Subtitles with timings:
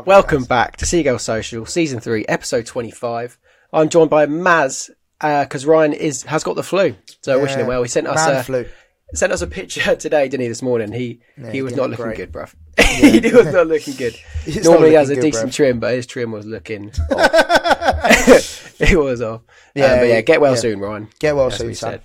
[0.00, 0.48] Lovely Welcome guys.
[0.48, 3.38] back to Seagull Social, Season 3, Episode 25.
[3.72, 4.88] I'm joined by Maz,
[5.20, 6.94] uh, because Ryan is has got the flu.
[7.22, 7.82] So wishing him well.
[7.82, 8.66] He sent us, a, flu.
[9.14, 10.90] sent us a picture today, didn't he, this morning?
[10.92, 12.16] He Yeah, he was didn't looking great.
[12.16, 12.54] good, bruv.
[13.22, 14.14] he was not looking good.
[14.44, 15.54] He's Normally he has a good, decent bruv.
[15.54, 18.80] trim, but his trim was looking off.
[18.80, 19.42] it was off.
[19.74, 20.60] Yeah, Yeah, but yeah, get well yeah.
[20.60, 21.08] soon, Ryan.
[21.18, 22.00] Get well soon, we son.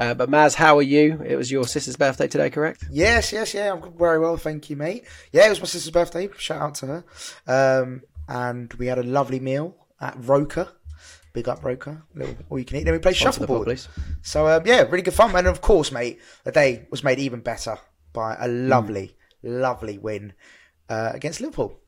[0.00, 1.20] Uh, but Maz, how are you?
[1.26, 2.84] It was your sister's birthday today, correct?
[2.90, 3.74] Yes, yes, yeah.
[3.74, 5.04] I'm very well, thank you, mate.
[5.30, 6.30] Yeah, it was my sister's birthday.
[6.38, 7.04] Shout out to her.
[7.46, 10.68] Um, and we had a lovely meal at Roker.
[11.34, 12.02] Big up Roker.
[12.14, 12.84] Little all you can eat.
[12.84, 13.78] Then we played to the shuffleboard.
[14.22, 15.36] So um, yeah, really good fun.
[15.36, 17.76] And of course, mate, the day was made even better
[18.14, 20.32] by a lovely, lovely win
[20.88, 21.78] uh, against Liverpool.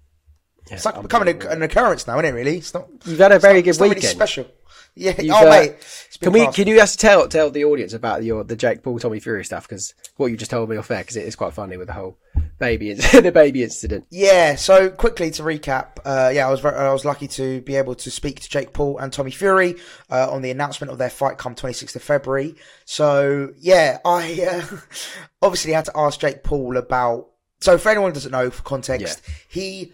[0.68, 2.38] Yeah, It's like becoming a, an occurrence now, isn't it?
[2.38, 2.88] Really, it's not.
[3.06, 4.04] You've had a very good not weekend.
[4.04, 4.46] really special.
[4.94, 5.20] Yeah.
[5.20, 6.08] You've, oh, uh, mate.
[6.20, 6.46] Can we?
[6.48, 9.68] Can you just tell tell the audience about your the Jake Paul Tommy Fury stuff?
[9.68, 11.94] Because what you just told me off air, because it is quite funny with the
[11.94, 12.18] whole
[12.58, 14.06] baby the baby incident.
[14.10, 17.74] Yeah, so quickly to recap, uh, yeah, I was very, I was lucky to be
[17.74, 19.76] able to speak to Jake Paul and Tommy Fury
[20.10, 22.54] uh, on the announcement of their fight come 26th of February.
[22.84, 24.76] So yeah, I uh,
[25.42, 27.28] obviously had to ask Jake Paul about.
[27.60, 29.92] So for anyone who doesn't know, for context, he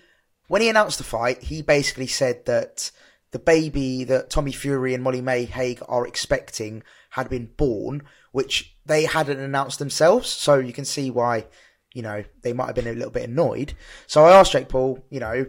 [0.48, 2.90] when he announced the fight, he basically said that
[3.30, 9.04] the baby that Tommy Fury and Molly-Mae Hague are expecting had been born, which they
[9.04, 10.28] hadn't announced themselves.
[10.28, 11.46] So you can see why,
[11.92, 13.74] you know, they might have been a little bit annoyed.
[14.06, 15.46] So I asked Jake Paul, you know,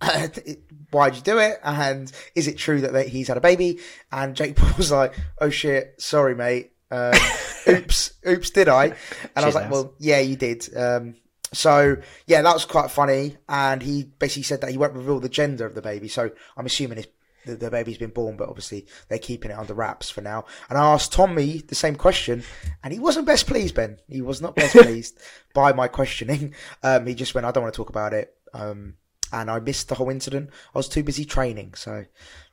[0.90, 1.58] why'd you do it?
[1.62, 3.80] And is it true that they, he's had a baby?
[4.12, 6.72] And Jake Paul was like, oh shit, sorry, mate.
[6.90, 7.14] Um,
[7.68, 8.86] oops, oops, did I?
[8.86, 10.68] And I was like, well, yeah, you did.
[10.76, 11.16] Um,
[11.52, 11.96] so
[12.26, 13.36] yeah, that was quite funny.
[13.48, 16.08] And he basically said that he won't reveal the gender of the baby.
[16.08, 17.08] So I'm assuming it's,
[17.46, 20.44] the, the baby's been born, but obviously they're keeping it under wraps for now.
[20.68, 22.42] And I asked Tommy the same question,
[22.84, 23.74] and he wasn't best pleased.
[23.74, 25.18] Ben, he was not best pleased
[25.54, 26.54] by my questioning.
[26.82, 28.94] Um, he just went, "I don't want to talk about it." Um,
[29.32, 30.50] and I missed the whole incident.
[30.74, 32.04] I was too busy training, so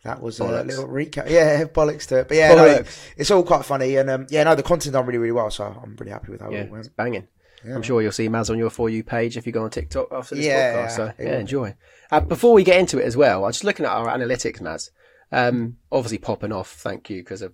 [0.04, 1.30] that was a little recap.
[1.30, 2.28] Yeah, bollocks to it.
[2.30, 2.84] But yeah, no,
[3.16, 3.96] it's all quite funny.
[3.98, 5.52] And um, yeah, no, the content done really, really well.
[5.52, 6.96] So I'm really happy with how Yeah, it it's went.
[6.96, 7.28] banging.
[7.66, 10.12] I'm sure you'll see Maz on your for you page if you go on TikTok
[10.12, 10.92] after this Yeah, podcast.
[10.98, 11.76] So yeah, enjoy.
[12.14, 14.62] Uh, before we get into it as well, I was just looking at our analytics,
[14.62, 14.90] Maz.
[15.32, 16.72] Um, obviously popping off.
[16.74, 17.54] Thank you because of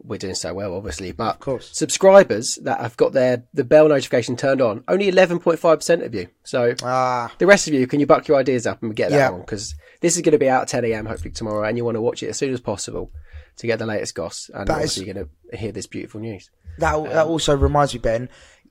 [0.00, 1.10] we're doing so well, obviously.
[1.12, 1.70] But of course.
[1.76, 6.28] subscribers that have got their the bell notification turned on, only 11.5 percent of you.
[6.44, 9.16] So Ah, the rest of you, can you buck your ideas up and get that
[9.16, 9.30] Yeah.
[9.30, 9.40] on?
[9.40, 11.06] Because this is going to be out at 10 a.m.
[11.06, 13.10] hopefully tomorrow, and you want to watch it as soon as possible
[13.56, 14.50] to get the latest goss.
[14.54, 16.50] And That is- obviously, you're going to hear this beautiful news.
[16.78, 18.28] That that also reminds me, Ben.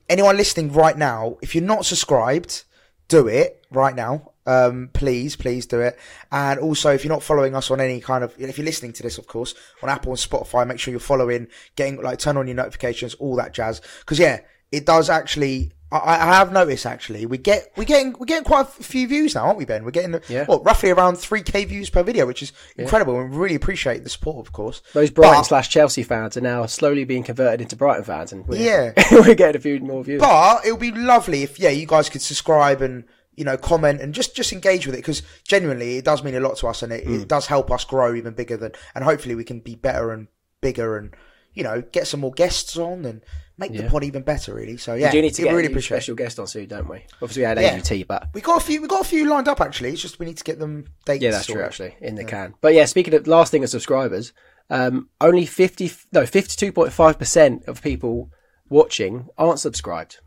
[0.08, 2.64] Anyone listening right now, if you're not subscribed,
[3.08, 4.32] do it right now.
[4.46, 5.98] Um, please, please do it.
[6.32, 9.02] And also, if you're not following us on any kind of, if you're listening to
[9.02, 12.46] this, of course, on Apple and Spotify, make sure you're following, getting like turn on
[12.46, 13.82] your notifications, all that jazz.
[14.00, 14.40] Because yeah,
[14.72, 15.72] it does actually.
[15.90, 19.34] I, I have noticed actually we get we getting we're getting quite a few views
[19.34, 19.84] now, aren't we, Ben?
[19.84, 20.44] We're getting Yeah.
[20.44, 23.18] what roughly around three k views per video, which is incredible.
[23.18, 24.82] And we really appreciate the support, of course.
[24.92, 28.46] Those Brighton But- slash Chelsea fans are now slowly being converted into Brighton fans, and
[28.46, 28.92] we're, Yeah.
[29.12, 30.20] we're getting a few more views.
[30.20, 33.04] But it would be lovely if yeah, you guys could subscribe and
[33.36, 36.40] you know comment and just just engage with it because genuinely it does mean a
[36.40, 37.22] lot to us and it, Mm.
[37.22, 40.26] it does help us grow even bigger than and hopefully we can be better and
[40.60, 41.14] bigger and
[41.58, 43.20] you know get some more guests on and
[43.58, 44.76] make the pod even better really.
[44.76, 47.04] So yeah, we do need to get really a special guest on soon, don't we?
[47.20, 47.76] Obviously, we had Yeah.
[47.76, 48.80] AGT, but We got a few.
[48.80, 49.90] We got a few lined up actually.
[49.90, 51.22] It's just we need to get them dates.
[51.24, 51.62] yeah, that's true.
[51.62, 52.54] Actually, in the can.
[52.60, 54.32] But yeah, speaking of last thing of subscribers,
[54.70, 58.30] um, only fifty no fifty two point five percent of people
[58.68, 60.20] watching aren't subscribed.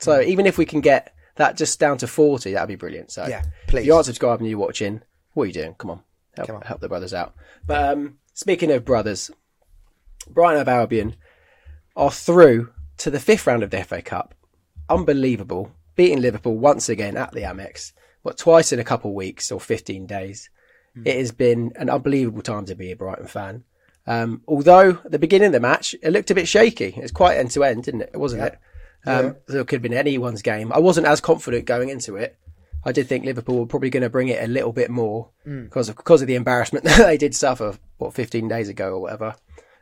[0.00, 0.28] So Hmm.
[0.28, 3.10] even if we can get that just down to forty, that'd be brilliant.
[3.10, 3.80] So Yeah, please.
[3.80, 5.02] if you aren't subscribed and you're watching,
[5.34, 5.74] what are you doing?
[5.74, 6.00] Come on,
[6.36, 6.62] help, Come on.
[6.62, 7.34] help the brothers out.
[7.66, 9.30] But um, speaking of brothers,
[10.26, 11.16] Brighton of Albion
[11.96, 14.34] are through to the fifth round of the FA Cup.
[14.88, 15.72] Unbelievable.
[15.96, 17.92] Beating Liverpool once again at the Amex.
[18.22, 20.50] What, twice in a couple of weeks or 15 days.
[21.04, 23.64] It has been an unbelievable time to be a Brighton fan.
[24.06, 26.94] Um, although at the beginning of the match, it looked a bit shaky.
[26.96, 28.16] It was quite end to end, didn't it?
[28.16, 28.58] Wasn't it?
[29.06, 30.72] Um, so it could have been anyone's game.
[30.72, 32.38] I wasn't as confident going into it.
[32.84, 35.30] I did think Liverpool were probably going to bring it a little bit more
[35.64, 39.00] because of because of the embarrassment that they did suffer what 15 days ago or
[39.00, 39.34] whatever.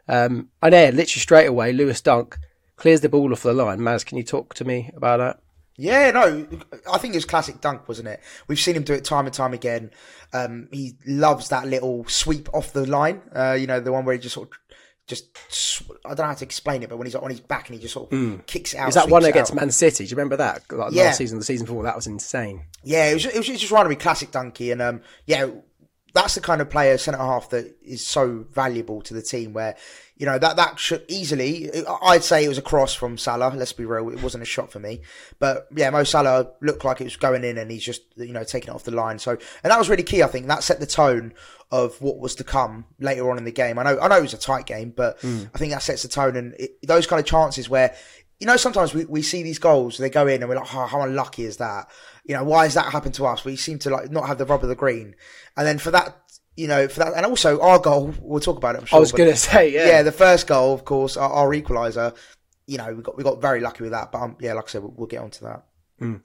[0.08, 2.38] Um, and yeah, literally straight away, Lewis Dunk
[2.76, 3.78] clears the ball off the line.
[3.81, 5.38] Maz, can you talk to me about that?
[5.78, 6.46] Yeah, no,
[6.93, 8.20] I think it was classic dunk, wasn't it?
[8.46, 9.90] We've seen him do it time and time again.
[10.32, 13.22] Um, he loves that little sweep off the line.
[13.34, 14.58] Uh, you know, the one where he just sort of
[15.06, 17.75] just I don't know how to explain it, but when he's on his back and
[17.76, 18.88] he just sort of kicks it out.
[18.88, 19.56] Is that one against out.
[19.56, 20.05] Man City?
[20.05, 20.62] Do you remember that?
[20.70, 21.05] Like Yeah.
[21.05, 22.66] last season, the season before, that was insane.
[22.84, 25.46] Yeah, it was, it was just reminded me classic Donkey, and um, yeah,
[26.14, 29.52] that's the kind of player centre half that is so valuable to the team.
[29.52, 29.76] Where
[30.16, 31.70] you know that that should easily,
[32.02, 33.52] I'd say it was a cross from Salah.
[33.54, 35.00] Let's be real, it wasn't a shot for me.
[35.38, 38.44] But yeah, Mo Salah looked like it was going in, and he's just you know
[38.44, 39.18] taking it off the line.
[39.18, 40.22] So and that was really key.
[40.22, 41.32] I think that set the tone
[41.70, 43.78] of what was to come later on in the game.
[43.78, 45.44] I know I know it was a tight game, but Hmm.
[45.54, 46.36] I think that sets the tone.
[46.36, 47.94] And it, those kind of chances where
[48.42, 50.86] you know, sometimes we, we see these goals, they go in and we're like, oh,
[50.86, 51.88] how unlucky is that?
[52.24, 53.44] You know, why has that happened to us?
[53.44, 55.14] We seem to like not have the rub of the green.
[55.56, 56.20] And then for that,
[56.56, 58.96] you know, for that, and also our goal, we'll talk about it, sure.
[58.96, 59.86] I was going to say, yeah.
[59.86, 60.02] yeah.
[60.02, 62.16] the first goal, of course, our, our equaliser,
[62.66, 64.10] you know, we got, we got very lucky with that.
[64.10, 65.62] But um, yeah, like I said, we'll, we'll get onto that.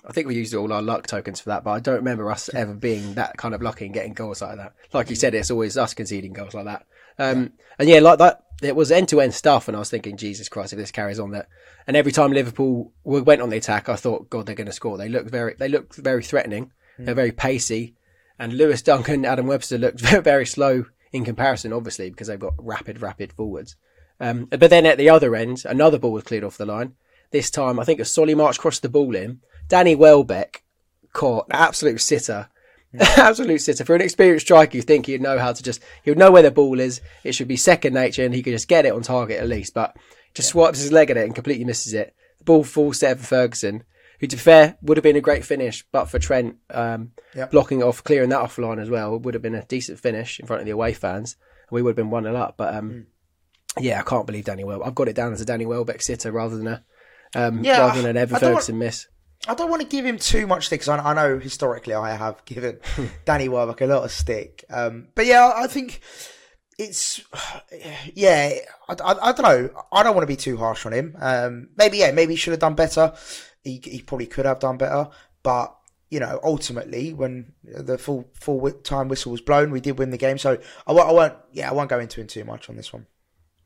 [0.04, 2.50] I think we used all our luck tokens for that, but I don't remember us
[2.52, 4.74] ever being that kind of lucky and getting goals like that.
[4.92, 6.88] Like you said, it's always us conceding goals like that.
[7.20, 9.68] Um, and yeah, like that, it was end to end stuff.
[9.68, 11.48] And I was thinking, Jesus Christ, if this carries on, that.
[11.86, 14.98] And every time Liverpool went on the attack, I thought, God, they're going to score.
[14.98, 16.72] They looked very, they looked very threatening.
[17.00, 17.96] They're very pacey.
[18.40, 22.54] And Lewis Duncan, Adam Webster looked very, very slow in comparison, obviously, because they've got
[22.58, 23.76] rapid, rapid forwards.
[24.20, 26.94] Um, but then at the other end, another ball was cleared off the line.
[27.32, 29.42] This time, I think a Solly March crossed the ball in.
[29.68, 30.64] Danny Welbeck
[31.14, 32.50] caught an absolute sitter.
[33.00, 33.86] absolute sitter.
[33.86, 36.42] For an experienced striker, you think he'd know how to just, he would know where
[36.44, 37.02] the ball is.
[37.24, 39.74] It should be second nature and he could just get it on target at least.
[39.74, 39.96] But
[40.34, 42.16] just swipes his leg at it and completely misses it.
[42.40, 43.84] The ball falls to Evan Ferguson,
[44.20, 47.52] who to be fair would have been a great finish, but for Trent um, Yep.
[47.52, 50.00] blocking it off, clearing that off line as well, it would have been a decent
[50.00, 51.36] finish in front of the away fans.
[51.70, 52.56] And we would have been 1 0 up.
[52.58, 53.08] But um,
[53.80, 54.88] yeah, I can't believe Danny Welbeck.
[54.88, 56.84] I've got it down as a Danny Welbeck sitter rather than a
[57.36, 59.08] um, Yeah, rather than an Evan I don't want- Ferguson miss.
[59.48, 62.16] I don't want to give him too much stick because I, I know historically I
[62.16, 62.80] have given
[63.26, 64.64] Danny Welbeck a lot of stick.
[64.70, 66.02] Um, but yeah, I think
[66.78, 67.22] it's
[68.14, 68.54] yeah.
[68.90, 69.84] I, I, I don't know.
[69.92, 71.16] I don't want to be too harsh on him.
[71.20, 72.12] Um, maybe yeah.
[72.12, 73.14] Maybe he should have done better.
[73.64, 75.08] He he probably could have done better.
[75.44, 75.74] But
[76.10, 80.18] you know, ultimately, when the full full time whistle was blown, we did win the
[80.18, 80.38] game.
[80.38, 81.34] So I, won't- I won't.
[81.52, 83.08] Yeah, I won't go into him too much on this one.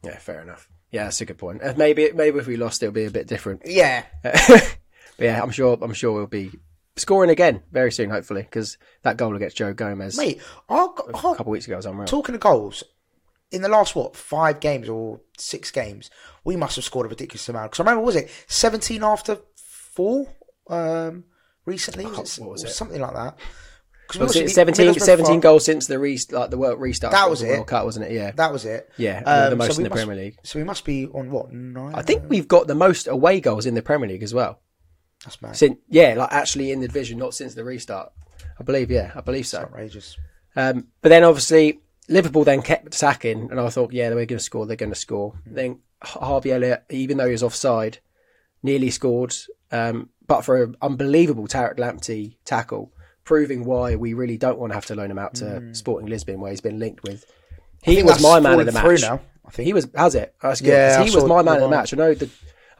[0.03, 0.67] Yeah, fair enough.
[0.91, 1.63] Yeah, that's a good point.
[1.63, 3.61] Uh, maybe maybe if we lost, it'll be a bit different.
[3.65, 4.05] Yeah,
[5.21, 6.49] But yeah, I'm sure I'm sure we'll be
[6.95, 10.41] scoring again very soon, hopefully, because that goal against Joe Gomez mate.
[10.67, 12.07] Our, a our, couple of weeks ago was unreal.
[12.07, 12.83] talking of goals,
[13.51, 16.09] in the last what five games or six games,
[16.43, 17.69] we must have scored a ridiculous amount.
[17.69, 20.25] Because I remember, was it seventeen after four
[20.71, 21.25] um,
[21.67, 22.07] recently?
[22.07, 22.69] Was it, what was it?
[22.69, 23.37] Something like that.
[24.17, 27.11] Was it 17, 17 goals since the re- like the world restart?
[27.13, 27.49] That was it.
[27.51, 28.11] World Cup, wasn't it?
[28.11, 28.89] Yeah, That was it.
[28.97, 30.37] yeah, Um, the most so in the must- Premier League.
[30.43, 31.93] So we must be on what nine?
[31.95, 34.59] I think we've got the most away goals in the Premier League as well.
[35.23, 35.55] That's mad.
[35.55, 38.11] Since yeah, like actually in the division, not since the restart.
[38.59, 39.61] I believe, yeah, I believe so.
[39.61, 40.17] outrageous.
[40.55, 41.79] Um, but then obviously
[42.09, 44.65] Liverpool then kept attacking, and I thought, yeah, they're going to score.
[44.65, 45.33] They're going to score.
[45.45, 47.99] Then Harvey Elliott, even though he was offside,
[48.63, 49.35] nearly scored,
[49.71, 52.91] um, but for an unbelievable Tariq Lamptey tackle,
[53.23, 56.39] proving why we really don't want to have to loan him out to Sporting Lisbon,
[56.39, 57.25] where he's been linked with.
[57.83, 59.01] He was my man of the match.
[59.01, 59.65] now, I think.
[59.65, 60.35] He was, has it?
[60.41, 60.69] That's good.
[60.69, 61.93] Yeah, he was my man of the match.
[61.93, 62.29] I know the,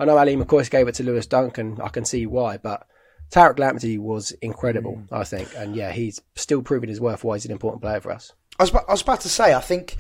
[0.02, 1.78] I know Ally McCoist gave it to Lewis Duncan.
[1.80, 2.88] I can see why, but
[3.30, 5.08] Tariq Lamptey was incredible, Mm.
[5.12, 7.24] I think, and yeah, he's still proving his worth.
[7.24, 8.34] Why he's an important player for us.
[8.58, 9.98] I was, about, I was about to say, I think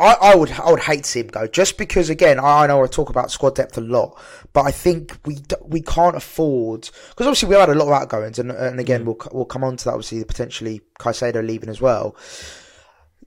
[0.00, 2.82] I, I would I would hate to see him go just because again I know
[2.82, 4.18] I talk about squad depth a lot,
[4.54, 8.38] but I think we we can't afford because obviously we had a lot of outgoings
[8.38, 12.16] and and again we'll we'll come on to that obviously potentially Caicedo leaving as well.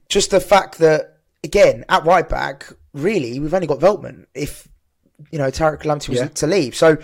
[0.08, 4.68] Just the fact that again at right back really we've only got Veltman if
[5.30, 6.28] you know Tariq Lamptey was Yeah.
[6.28, 6.98] to leave so.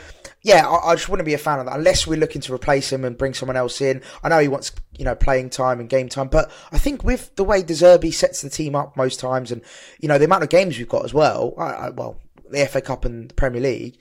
[0.45, 2.93] Yeah, I, I just wouldn't be a fan of that unless we're looking to replace
[2.93, 4.03] him and bring someone else in.
[4.25, 7.33] I know he wants, you know, playing time and game time, but I think with
[7.37, 9.63] the way De Zerbi sets the team up most times, and
[10.01, 12.19] you know the amount of games we've got as well, I, I, well,
[12.51, 13.99] the FA Cup and the Premier League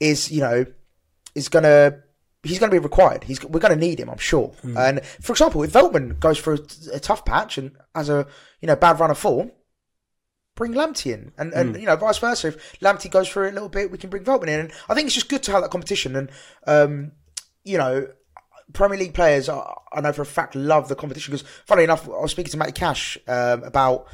[0.00, 0.66] is, you know,
[1.36, 2.00] is gonna
[2.42, 3.22] he's going to be required.
[3.24, 4.48] He's we're going to need him, I'm sure.
[4.62, 4.76] Hmm.
[4.76, 6.58] And for example, if Veltman goes for a,
[6.94, 8.26] a tough patch and has a
[8.60, 9.52] you know bad run of form,
[10.58, 12.48] bring Lamptey in, and, and you know vice versa.
[12.48, 14.60] If Lamptey goes through it a little bit, we can bring Veltman in.
[14.60, 16.16] And I think it's just good to have that competition.
[16.16, 16.30] And
[16.66, 17.12] um,
[17.64, 18.08] you know,
[18.72, 19.62] Premier League players, I,
[19.92, 22.56] I know for a fact, love the competition because, funny enough, I was speaking to
[22.58, 24.06] Matty Cash um, about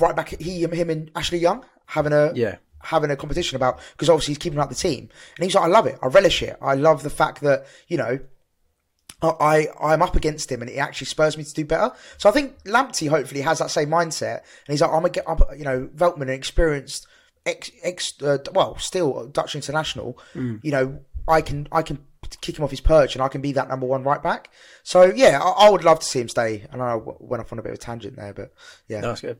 [0.00, 2.56] right back he him and Ashley Young having a Yeah.
[2.82, 5.68] having a competition about because obviously he's keeping up the team, and he's like, I
[5.68, 8.20] love it, I relish it, I love the fact that you know.
[9.22, 11.92] I I'm up against him, and it actually spurs me to do better.
[12.18, 15.28] So I think Lamptey hopefully has that same mindset, and he's like, I'm gonna get
[15.28, 15.42] up.
[15.56, 17.06] You know, Veltman, an experienced
[17.44, 20.18] ex, ex uh, well, still Dutch international.
[20.62, 21.98] You know, I can I can
[22.40, 24.50] kick him off his perch, and I can be that number one right back.
[24.82, 26.66] So yeah, I, I would love to see him stay.
[26.70, 28.52] And I know I went off on a bit of a tangent there, but
[28.86, 29.38] yeah, No, that's good.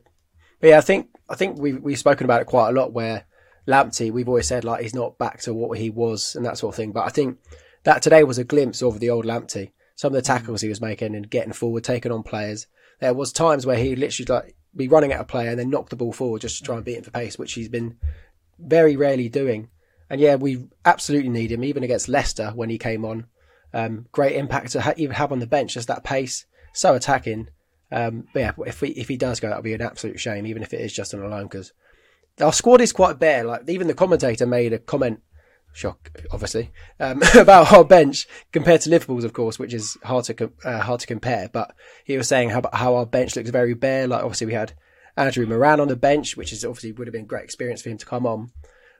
[0.59, 2.91] But yeah, I think I think we've we've spoken about it quite a lot.
[2.91, 3.25] Where
[3.67, 6.73] Lamptey, we've always said like he's not back to what he was and that sort
[6.73, 6.91] of thing.
[6.91, 7.37] But I think
[7.83, 9.71] that today was a glimpse of the old Lamptey.
[9.95, 12.67] Some of the tackles he was making and getting forward, taking on players.
[12.99, 15.89] there was times where he literally like be running at a player and then knock
[15.89, 17.97] the ball forward just to try and beat him for pace, which he's been
[18.57, 19.69] very rarely doing.
[20.09, 23.25] And yeah, we absolutely need him, even against Leicester when he came on.
[23.73, 27.49] Um, great impact to ha- even have on the bench, just that pace, so attacking.
[27.91, 30.63] Um, but yeah, if we if he does go, that'll be an absolute shame, even
[30.63, 31.73] if it is just on a loan, because
[32.41, 33.43] our squad is quite bare.
[33.43, 35.21] Like even the commentator made a comment,
[35.79, 40.51] shock obviously, um, about our bench compared to Liverpool's, of course, which is hard to
[40.63, 41.49] uh, hard to compare.
[41.51, 44.07] But he was saying how how our bench looks very bare.
[44.07, 44.73] Like obviously we had
[45.17, 47.89] Andrew Moran on the bench, which is obviously would have been a great experience for
[47.89, 48.51] him to come on.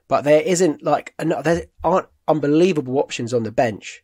[0.08, 4.02] But there isn't like there aren't unbelievable options on the bench.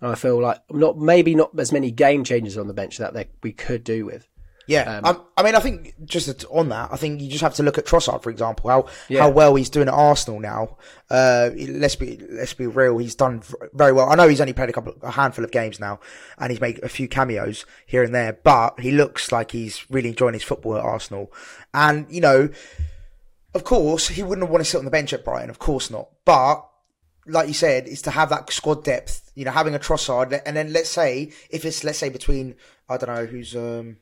[0.00, 3.12] And I feel like not maybe not as many game changers on the bench that
[3.12, 4.28] they, we could do with.
[4.66, 7.62] Yeah, um, I mean, I think just on that, I think you just have to
[7.64, 9.22] look at Trossard, for example, how Yeah.
[9.22, 10.76] how well he's doing at Arsenal now.
[11.10, 14.08] Uh, let's be let's be real, he's done very well.
[14.10, 15.98] I know he's only played a couple, a handful of games now,
[16.38, 20.10] and he's made a few cameos here and there, but he looks like he's really
[20.10, 21.32] enjoying his football at Arsenal.
[21.74, 22.50] And you know,
[23.54, 26.10] of course, he wouldn't want to sit on the bench at Brighton, of course not.
[26.24, 26.64] But
[27.26, 29.32] like you said, is to have that squad depth.
[29.34, 32.54] You know, having a Trossard, and then let's say if it's let's say between
[32.88, 33.96] I don't know who's um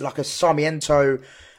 [0.00, 1.18] like a Sarmiento,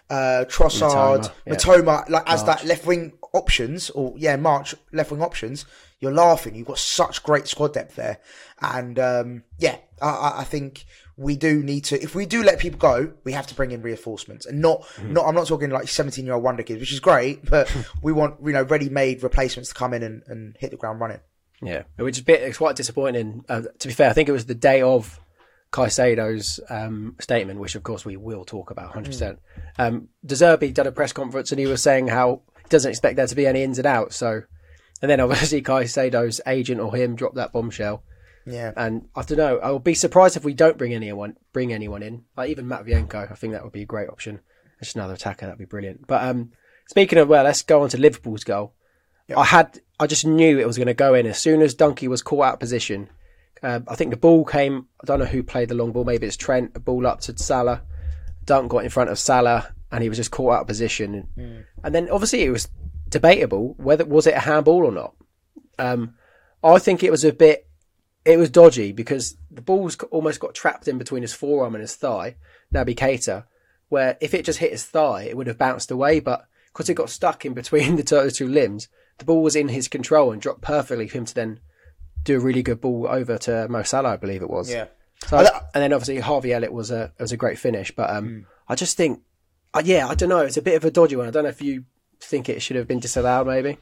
[0.09, 1.53] uh, Trossard, Mitoma, yeah.
[1.53, 2.61] Mitoma, like as March.
[2.61, 5.65] that left wing options, or yeah, March left wing options.
[5.99, 6.55] You're laughing.
[6.55, 8.19] You've got such great squad depth there,
[8.61, 10.85] and um, yeah, I, I- think
[11.17, 12.03] we do need to.
[12.03, 15.13] If we do let people go, we have to bring in reinforcements, and not Mm-hmm.
[15.13, 15.25] not.
[15.25, 17.73] I'm not talking like 17 year old wonder kids, which is great, but
[18.03, 20.99] we want you know ready made replacements to come in and, and hit the ground
[20.99, 21.21] running.
[21.61, 23.45] Yeah, which is a bit it's quite disappointing.
[23.47, 25.19] Uh, to be fair, I think it was the day of
[25.75, 29.05] Caicedo's um, statement, which of course we will talk about 100.
[29.05, 29.39] percent
[29.77, 33.17] um, De Zerbi did a press conference and he was saying how he doesn't expect
[33.17, 34.15] there to be any ins and outs.
[34.15, 34.43] So,
[35.01, 38.03] and then obviously Caicedo's agent or him dropped that bombshell.
[38.47, 39.57] Yeah, And I don't know.
[39.57, 43.31] I would be surprised if we don't bring anyone bring anyone in, like even Matvienko.
[43.31, 44.39] I think that would be a great option.
[44.79, 46.05] Just another attacker, that'd be brilliant.
[46.05, 46.51] But um,
[46.87, 48.73] speaking of well, let's go on to Liverpool's goal.
[49.35, 52.07] I had, I just knew it was going to go in as soon as Donkey
[52.07, 53.09] was caught out of position.
[53.63, 54.87] Um, I think the ball came.
[55.01, 56.03] I don't know who played the long ball.
[56.03, 56.71] Maybe it's Trent.
[56.75, 57.81] A ball up to Salah.
[58.45, 61.27] Dunk got in front of Salah, and he was just caught out of position.
[61.83, 62.67] And then obviously it was
[63.09, 65.15] debatable whether was it a handball or not.
[65.79, 66.15] Um,
[66.63, 67.67] I think it was a bit
[68.25, 71.95] it was dodgy because the ball's almost got trapped in between his forearm and his
[71.95, 72.35] thigh,
[72.73, 73.45] Naby Keita,
[73.89, 76.19] where if it just hit his thigh, it would have bounced away.
[76.19, 78.87] But because it got stuck in between the two limbs,
[79.19, 81.59] the ball was in his control and dropped perfectly for him to then
[82.25, 84.69] do a really good ball over to Mo Salah, I believe it was.
[84.69, 84.87] yeah.
[85.27, 88.39] So, and then obviously Harvey Elliott was a was a great finish, but um, Hmm.
[88.67, 89.21] I just think,
[89.73, 91.27] uh, yeah, I don't know, it's a bit of a dodgy one.
[91.27, 91.85] I don't know if you
[92.19, 93.77] think it should have been disallowed, maybe.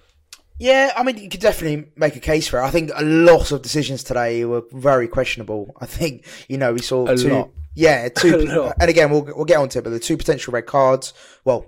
[0.59, 2.63] Yeah, I mean, you could definitely make a case for it.
[2.63, 5.75] I think a lot of decisions today were very questionable.
[5.81, 7.49] I think, you know, we saw A two, lot.
[7.73, 11.13] yeah, two, and again, we'll, we'll get onto it, but the two potential red cards,
[11.43, 11.65] well,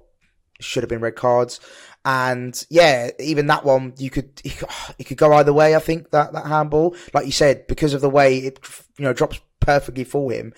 [0.60, 1.60] should have been red cards.
[2.06, 5.76] And yeah, even that one, you could, it could, go either way.
[5.76, 8.60] I think that, that handball, like you said, because of the way it,
[8.98, 10.54] you know, drops perfectly for him,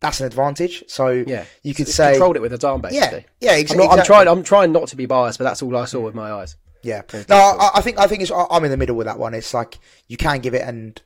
[0.00, 0.84] that's an advantage.
[0.86, 3.26] So Yeah, you could It's say, controlled it with his arm, basically.
[3.40, 4.28] yeah, yeah, ex- I'm, not, I'm trying.
[4.28, 6.04] I'm trying not to be biased, but that's all I saw mm.
[6.04, 6.56] with my eyes.
[6.82, 7.02] Yeah.
[7.28, 9.34] No, I, I think I think it's I'm in the middle with that one.
[9.34, 9.78] It's like
[10.08, 11.00] you can give it, and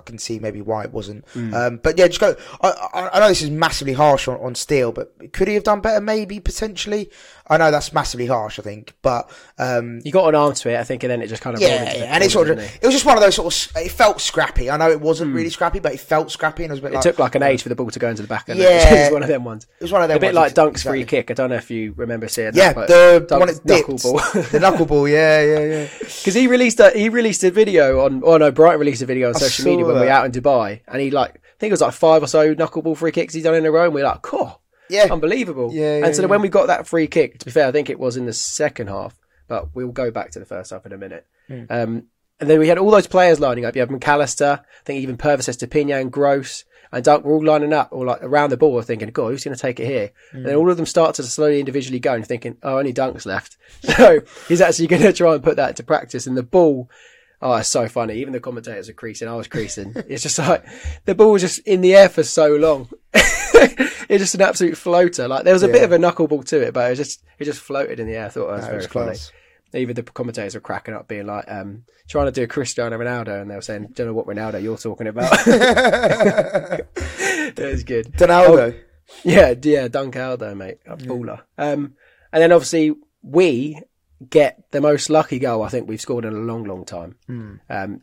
[0.00, 1.24] I can see maybe why it wasn't.
[1.34, 2.34] Um, but yeah, just go.
[2.60, 5.64] I, I, I know this is massively harsh on, on Steele, but could he have
[5.64, 6.00] done better?
[6.00, 7.10] Maybe potentially.
[7.50, 8.60] I know that's massively harsh.
[8.60, 9.28] I think, but
[9.58, 11.60] um, You got an arm to it, I think, and then it just kind of
[11.60, 13.76] yeah, into yeah, and it sort of it was just one of those sort of.
[13.82, 14.70] It felt scrappy.
[14.70, 16.92] I know it wasn't really scrappy, but it felt scrappy, and it was a bit
[16.92, 18.46] It like took like an age for the ball to go into the back.
[18.60, 18.94] Yeah.
[18.94, 19.66] it was one of them ones.
[19.78, 20.16] it was one of them.
[20.16, 21.30] A bit ones, like Dunk's free kick.
[21.30, 22.56] I don't know if you remember seeing that.
[22.56, 22.74] Yeah, that.
[22.74, 24.50] but the Dunk's one it knuckleball.
[24.50, 25.10] the knuckleball.
[25.10, 25.88] Yeah, yeah, yeah.
[26.20, 28.22] Because he released a he released a video on.
[28.24, 30.80] Oh no, Brighton released a video on social media when we were out in Dubai,
[30.88, 33.44] and he like I think it was like five or so knuckleball free kicks he's
[33.44, 35.08] done in a row, and we are like, cool, Yeah.
[35.10, 35.70] unbelievable.
[35.72, 36.28] Yeah, yeah, and so yeah.
[36.28, 38.32] when we got that free kick, to be fair, I think it was in the
[38.32, 39.18] second half,
[39.48, 41.26] but we'll go back to the first half in a minute.
[41.48, 41.64] Hmm.
[41.68, 42.04] Um,
[42.40, 43.74] and then we had all those players lining up.
[43.76, 47.92] You have McAllister, I think even Pervis Estupiñán, Gross, and Dunk were all lining up,
[47.92, 50.56] all like around the ball, thinking, "God, who's going to take it here?" And then
[50.56, 53.56] all of them start to slowly individually go and thinking, "Oh, only Dunk's left."
[53.96, 56.26] So he's actually going to try and put that into practice.
[56.26, 56.90] And the ball,
[57.42, 58.14] oh, it's so funny.
[58.14, 59.28] Even the commentators are creasing.
[59.28, 59.92] I was creasing.
[60.08, 60.64] it's just like
[61.04, 62.88] the ball was just in the air for so long.
[63.14, 65.28] it's just an absolute floater.
[65.28, 67.44] Like there was a bit of a knuckleball to it, but it was just it
[67.44, 68.26] just floated in the air.
[68.26, 69.36] I thought that was That very was funny.
[69.72, 73.40] Even the commentators were cracking up, being like, um, trying to do a Cristiano Ronaldo,
[73.40, 76.86] and they were saying, "Don't know what Ronaldo you're talking about." it
[77.56, 78.12] was good.
[78.16, 78.74] Donaldo.
[79.22, 81.42] Yeah, yeah, Dunk Aldo, mate, a baller.
[81.56, 81.94] Um,
[82.32, 83.80] and then obviously we
[84.28, 87.16] get the most lucky goal I think we've scored in a long, long time.
[87.70, 88.02] Um,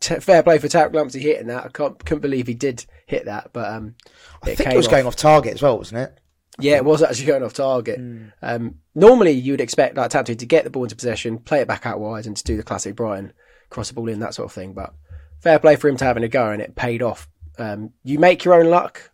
[0.00, 1.64] t- fair play for Tariq Lamptey hitting that.
[1.64, 3.94] I can't, couldn't believe he did hit that, but um,
[4.42, 4.90] I it think it was off.
[4.92, 6.18] going off target as well, wasn't it?
[6.58, 7.98] Yeah, it was actually going off target.
[7.98, 8.26] Hmm.
[8.42, 11.68] Um, normally, you would expect like Taptu to get the ball into possession, play it
[11.68, 13.32] back out wide, and to do the classic Brian
[13.70, 14.72] cross the ball in that sort of thing.
[14.74, 14.92] But
[15.40, 17.28] fair play for him to having a go, and it paid off.
[17.58, 19.10] Um, you make your own luck.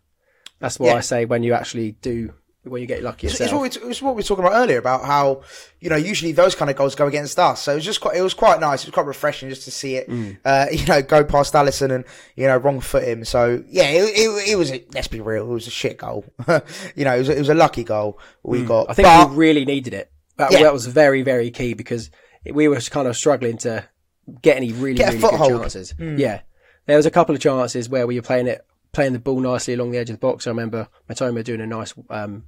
[0.59, 0.95] That's what Yeah.
[0.95, 2.33] I say when you actually do
[2.67, 4.77] when you get lucky It's, it's, what we, it's what we were talking about earlier
[4.77, 5.41] about how
[5.79, 7.63] you know usually those kind of goals go against us.
[7.63, 8.83] So it was just quite it was quite nice.
[8.83, 10.09] It was quite refreshing just to see it.
[10.09, 10.37] Mm.
[10.45, 12.05] Uh, you know, go past Alisson and
[12.35, 13.25] you know wrong foot him.
[13.25, 14.71] So yeah, it, it, it was.
[14.71, 15.49] A, let's be real.
[15.49, 16.25] It was a shit goal.
[16.95, 18.87] you know, it was, a- it was a lucky goal we got.
[18.87, 18.89] Mm.
[18.91, 20.11] I think but, we really needed it.
[20.37, 20.63] That, Yeah.
[20.63, 22.11] that was very, very key because
[22.45, 23.87] we were kind of struggling to
[24.41, 25.61] get any really, Get really good foothold.
[25.61, 25.95] Chances.
[25.99, 26.41] Yeah,
[26.85, 29.73] there was a couple of chances where we were playing it, playing the ball nicely
[29.73, 30.47] along the edge of the box.
[30.47, 32.45] I remember Mitoma doing a nice, um,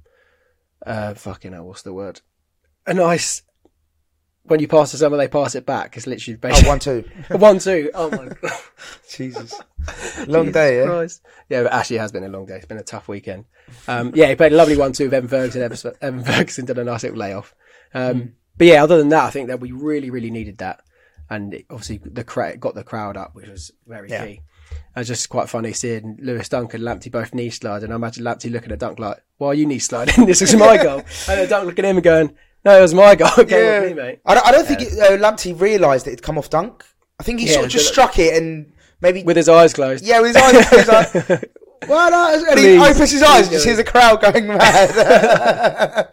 [0.86, 2.20] uh, fucking hell, what's the word?
[2.86, 3.42] A nice.
[4.44, 5.96] When you pass to someone, they pass it back.
[5.96, 6.78] It's literally oh, basically one
[7.40, 7.90] one, two.
[7.94, 8.52] Oh my god.
[9.08, 9.54] Jesus,
[10.26, 10.78] long Jesus day.
[10.78, 11.06] Yeah.
[11.48, 12.56] Yeah, but actually, it has been a long day.
[12.56, 13.44] It's been a tough weekend.
[13.86, 15.94] Um, yeah, he played a lovely one too with Evan Ferguson.
[16.00, 17.54] Evan, Ferguson did a nice little layoff.
[17.94, 20.80] Um, But yeah, other than that, I think that we really, really needed that,
[21.28, 24.26] and it obviously the cra- got the crowd up, which was very Yeah.
[24.26, 24.40] key.
[24.96, 27.96] It was just quite funny seeing Lewis Dunk and Lamptey both knee slide, and I
[27.96, 30.26] imagine Lamptey looking at Dunk like, "Why are you knee sliding?
[30.26, 31.06] this is my goal." and
[31.40, 33.28] then Dunk looking at him and going, "No, it was my goal.
[33.28, 36.50] Off me, mate." I don't, I don't think it, uh, Lamptey realised it'd come off
[36.50, 36.84] dunk.
[37.18, 39.72] I think he Yeah, sort of just but- struck it and maybe With his eyes
[39.72, 40.04] closed.
[40.04, 40.68] yeah with his eyes.
[40.70, 41.50] he was like,
[41.88, 44.90] well, no, and he Please, opens his eyes and just hears the crowd going mad.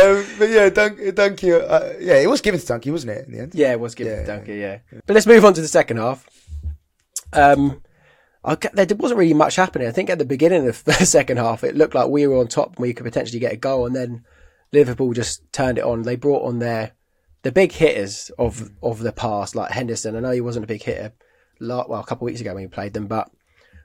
[0.00, 3.26] um, but yeah, Dunk, Dunky, uh, yeah, it was given to Dunky, wasn't it?
[3.26, 4.78] In the end, Yeah, it was given Yeah, to Duncan, yeah.
[5.06, 6.26] But let's move on to the second half.
[7.32, 7.82] Um,
[8.44, 9.86] There wasn't really much happening.
[9.86, 12.48] I think at the beginning of the second half, it looked like we were on
[12.48, 14.24] top and we could potentially get a goal, and then
[14.72, 16.02] Liverpool just turned it on.
[16.02, 16.92] They brought on their
[17.42, 20.16] the big hitters of of the past, like Henderson.
[20.16, 21.12] I know he wasn't a big hitter,
[21.60, 23.30] well, a couple of weeks ago when we played them, but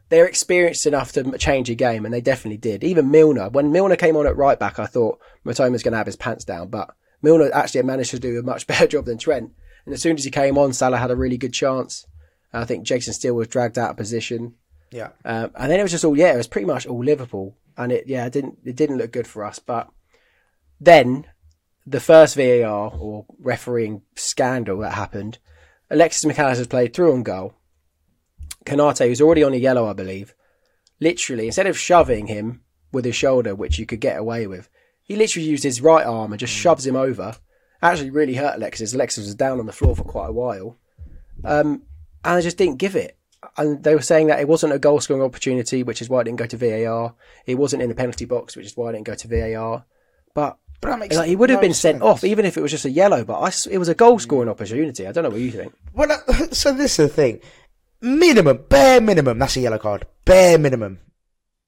[0.09, 2.83] they're experienced enough to change a game, and they definitely did.
[2.83, 6.05] Even Milner, when Milner came on at right back, I thought Mitoma's going to have
[6.05, 6.89] his pants down, but
[7.21, 9.51] Milner actually managed to do a much better job than Trent.
[9.85, 12.05] And as soon as he came on, Salah had a really good chance.
[12.53, 14.55] I think Jason Steele was dragged out of position,
[14.91, 17.57] yeah, um, and then it was just all yeah, it was pretty much all Liverpool,
[17.77, 19.59] and it yeah, it didn't it didn't look good for us.
[19.59, 19.89] But
[20.79, 21.25] then
[21.85, 25.39] the first VAR or refereeing scandal that happened,
[25.89, 27.53] Alexis McAllister's played through on goal.
[28.65, 30.35] Konaté, who's already on a yellow, I believe,
[30.99, 34.69] literally instead of shoving him with his shoulder, which you could get away with,
[35.03, 37.35] he literally used his right arm and just shoves him over.
[37.81, 38.93] Actually, really hurt Alexis.
[38.93, 40.77] Alexis was down on the floor for quite a while,
[41.45, 41.83] um,
[42.27, 43.17] and I just didn't give it.
[43.55, 46.25] And they were saying that it wasn't a goal scoring opportunity, which is why it
[46.25, 47.15] didn't go to VAR.
[47.45, 49.85] It wasn't in the penalty box, which is why it didn't go to VAR.
[50.33, 52.03] But but that makes like, he would have no been sent sense.
[52.03, 53.23] off, even if it was just a yellow.
[53.23, 55.07] But I it was a goal scoring opportunity.
[55.07, 55.73] I don't know what you think.
[55.93, 57.39] Well, uh, so this is the thing.
[58.01, 60.05] Minimum, bare minimum, that's a yellow card.
[60.25, 60.99] Bare minimum.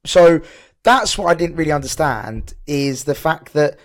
[0.05, 0.41] So
[0.83, 3.79] that's what I didn't really understand is the fact that,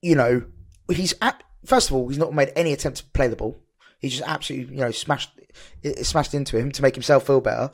[0.00, 0.44] you know,
[0.90, 3.56] he's at, first of all, he's not made any attempt to play the ball.
[3.98, 5.30] He just absolutely, you know, smashed
[5.82, 7.70] it, it smashed into him to make himself feel better.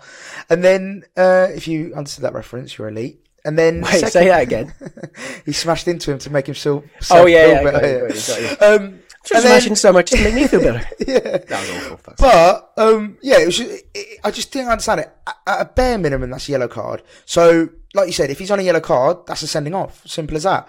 [0.49, 3.21] And then, uh, if you understood that reference, you're elite.
[3.45, 4.73] And then, Wait, second- say that again.
[5.45, 6.85] he smashed into him to make himself.
[7.11, 10.11] Oh, yeah, feel yeah, got better, you, got you, Um, Just and then- so much
[10.13, 10.89] to make me feel better.
[11.07, 11.19] yeah.
[11.39, 11.97] That was awful.
[11.99, 12.17] fuck.
[12.17, 15.13] But um, yeah, it was just, it, it- I just didn't understand it.
[15.27, 17.03] At, at a bare minimum, that's a yellow card.
[17.27, 20.01] So, like you said, if he's on a yellow card, that's a sending off.
[20.07, 20.67] Simple as that.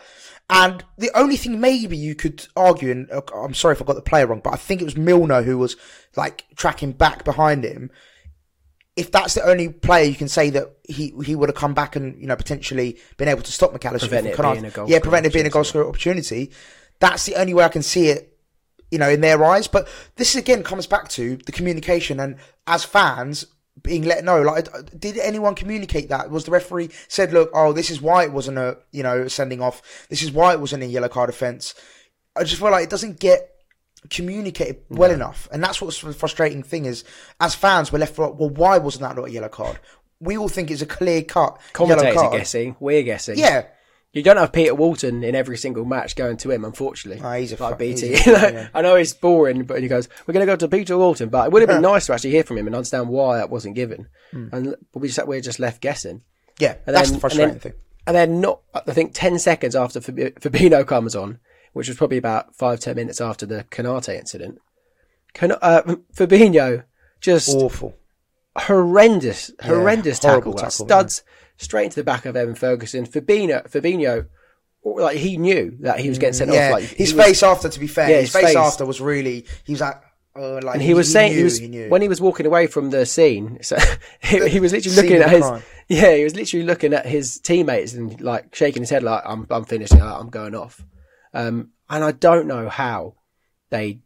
[0.50, 3.96] And the only thing maybe you could argue, and uh, I'm sorry if I got
[3.96, 5.76] the player wrong, but I think it was Milner who was
[6.16, 7.90] like tracking back behind him.
[8.96, 11.96] If that's the only player you can say that he he would have come back
[11.96, 14.98] and you know potentially been able to stop McAllister Prevent it being a goal yeah,
[14.98, 16.52] scoring prevent it being a goal scoring opportunity.
[17.00, 18.36] That's the only way I can see it
[18.92, 19.68] you know, in their eyes.
[19.68, 23.46] But this again comes back to the communication and as fans
[23.86, 24.42] being let know.
[24.42, 24.68] Like,
[25.00, 26.30] did anyone communicate that?
[26.30, 29.62] Was the referee said, "Look, oh, this is why it wasn't a you know sending
[29.62, 29.82] off.
[30.10, 31.76] This is why it wasn't a yellow card offence."
[32.36, 33.50] I just feel like it doesn't get
[34.10, 37.04] communicated well enough, and that's what's the frustrating thing is.
[37.40, 38.18] As fans, we're left.
[38.18, 39.80] Well, why wasn't that not a yellow card?
[40.20, 42.76] We all think it's a clear cut yellow Commentators are guessing.
[42.80, 43.38] We're guessing.
[43.38, 43.66] Yeah,
[44.16, 47.22] You don't have Peter Walton in every single match going to him, unfortunately.
[47.24, 48.08] Ah, he's a like BT.
[48.16, 48.68] he's a- yeah.
[48.74, 51.46] I know he's boring, but he goes, "We're going to go to Peter Walton," but
[51.48, 53.76] it would have been nice to actually hear from him and understand why that wasn't
[53.76, 54.08] given.
[54.32, 56.22] And we just we're just left guessing.
[56.60, 57.82] yeah, And that's then- the frustrating and then, thing.
[58.08, 61.40] And then not, I think, 10 seconds after Fab- Fabinho comes on,
[61.74, 64.60] which was probably about five, 10 minutes after the Konaté incident,
[65.34, 65.82] Can- uh,
[66.16, 66.84] Fabinho
[67.20, 67.96] just Awful.
[68.56, 70.70] horrendous, horrendous horrible tackle.
[70.70, 71.24] tackle, Studs
[71.58, 73.06] straight into the back of Evan Ferguson.
[73.06, 74.28] Fabinho, Fabinho,
[74.84, 76.72] like he knew that he was getting sent Yeah, off.
[76.74, 78.56] Like his he was- face after, to be fair, Yeah, his, his face, face.
[78.56, 79.46] after was really.
[79.66, 80.02] He was like,
[80.38, 81.90] Uh, like and he was saying knew, he was knew.
[81.90, 83.58] when he was walking away from the scene.
[83.64, 83.78] So
[84.22, 85.64] he, he was literally looking at his crime.
[85.88, 89.48] yeah, he was literally looking at his teammates and like shaking his head like I'm
[89.50, 90.84] I'm finishing, I'm going off.
[91.34, 93.16] Um, and I don't know how
[93.70, 94.00] they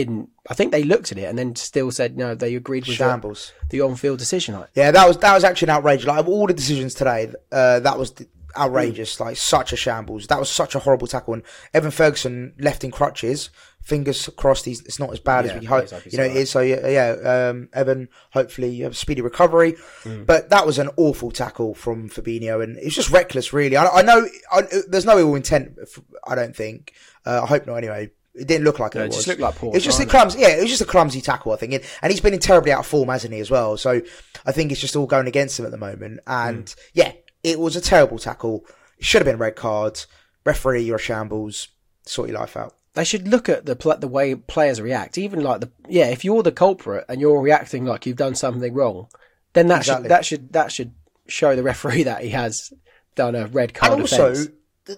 [0.00, 0.28] didn't.
[0.50, 2.34] I think they looked at it and then still said no.
[2.34, 3.52] They agreed with the, shambles.
[3.70, 4.54] the on-field decision.
[4.54, 6.04] Like, Yeah, that was that was actually an outrage.
[6.06, 9.18] Like of all the decisions today, uh, that was the- outrageous.
[9.20, 10.26] Like such a shambles.
[10.28, 11.34] That was such a horrible tackle.
[11.34, 11.42] And
[11.74, 13.50] Evan Ferguson left in crutches.
[13.82, 15.88] Fingers crossed, he's it's not as bad Yeah, as we hope.
[15.90, 16.42] he's You know, it alright.
[16.42, 16.50] is.
[16.50, 19.74] So yeah, yeah um, Evan, hopefully you have a speedy recovery.
[20.04, 20.26] Mm.
[20.26, 23.52] But that was an awful tackle from Fabinho, and it's just reckless.
[23.52, 25.78] Really, I, I know I, there's no ill intent.
[26.26, 26.92] I don't think.
[27.24, 27.76] Uh, I hope not.
[27.76, 29.16] Anyway, it didn't look like it, No, it was.
[29.16, 30.40] just looked like poor It's just a clumsy.
[30.40, 31.52] Yeah, it was just a clumsy tackle.
[31.52, 33.76] I think, and, and he's been in terribly out of form, hasn't he, as well?
[33.76, 34.02] So
[34.44, 36.20] I think it's just all going against him at the moment.
[36.26, 36.80] And hmm.
[36.94, 38.64] yeah, it was a terrible tackle.
[38.98, 40.00] It should have been a red card.
[40.44, 41.68] Referee, you're a shambles.
[42.04, 42.74] Sort your life out.
[42.94, 45.18] they should look at the pl- the way players react.
[45.18, 48.72] Even like the yeah, if you're the culprit and you're reacting like you've done something
[48.72, 49.08] wrong,
[49.54, 50.04] then that Exactly.
[50.04, 50.94] should that should that should
[51.26, 52.72] show the referee that he has
[53.16, 54.48] done a red card And also, offence.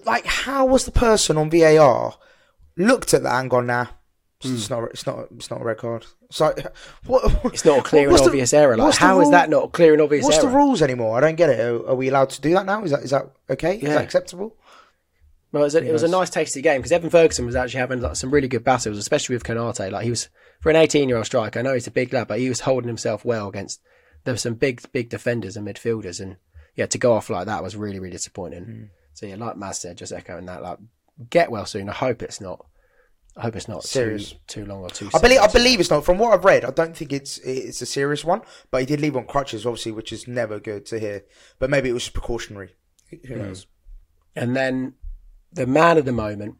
[0.05, 2.13] like, how was the person on VAR
[2.79, 3.87] looked at that and gone, nah,
[4.41, 4.83] it's, it's not.
[4.85, 5.27] It's not.
[5.35, 6.05] It's not a red card.
[6.31, 6.53] So,
[7.05, 7.41] what?
[7.45, 8.77] It's not a clear and the- obvious error.
[8.77, 10.29] Like, how is that not a clear and obvious error?
[10.29, 10.51] What's error?
[10.51, 11.17] the rules anymore?
[11.17, 11.59] I don't get it.
[11.59, 12.83] Are, are we allowed to do that now?
[12.83, 13.75] Is that is that okay?
[13.75, 14.55] Is that acceptable?
[15.51, 17.79] Well, it was a, it was a nice, tasty game because Evan Ferguson was actually
[17.79, 19.91] having like, some really good battles, especially with Konaté.
[19.91, 20.29] Like he was
[20.61, 21.59] for an 18 year old striker.
[21.59, 23.81] I know he's a big lad, but he was holding himself well against
[24.23, 26.37] there were some big, big defenders and midfielders, and
[26.75, 28.63] yeah, to go off like that was really, really disappointing.
[28.63, 28.83] Hmm.
[29.13, 30.77] So yeah, like Maz said, just echoing that, like
[31.29, 31.89] get well soon.
[31.89, 32.65] I hope it's not.
[33.39, 34.31] I hope it's not Serious.
[34.31, 35.09] too too long or too.
[35.13, 35.39] I believe.
[35.39, 36.03] I believe it's not.
[36.03, 38.41] From what I've read, I don't think it's it's a serious one.
[38.69, 41.23] But he did leave on crutches, obviously, which is never good to hear.
[41.57, 42.75] But maybe it was just precautionary.
[43.27, 43.65] Who knows?
[44.35, 44.95] And then
[45.53, 46.55] the man of the moment,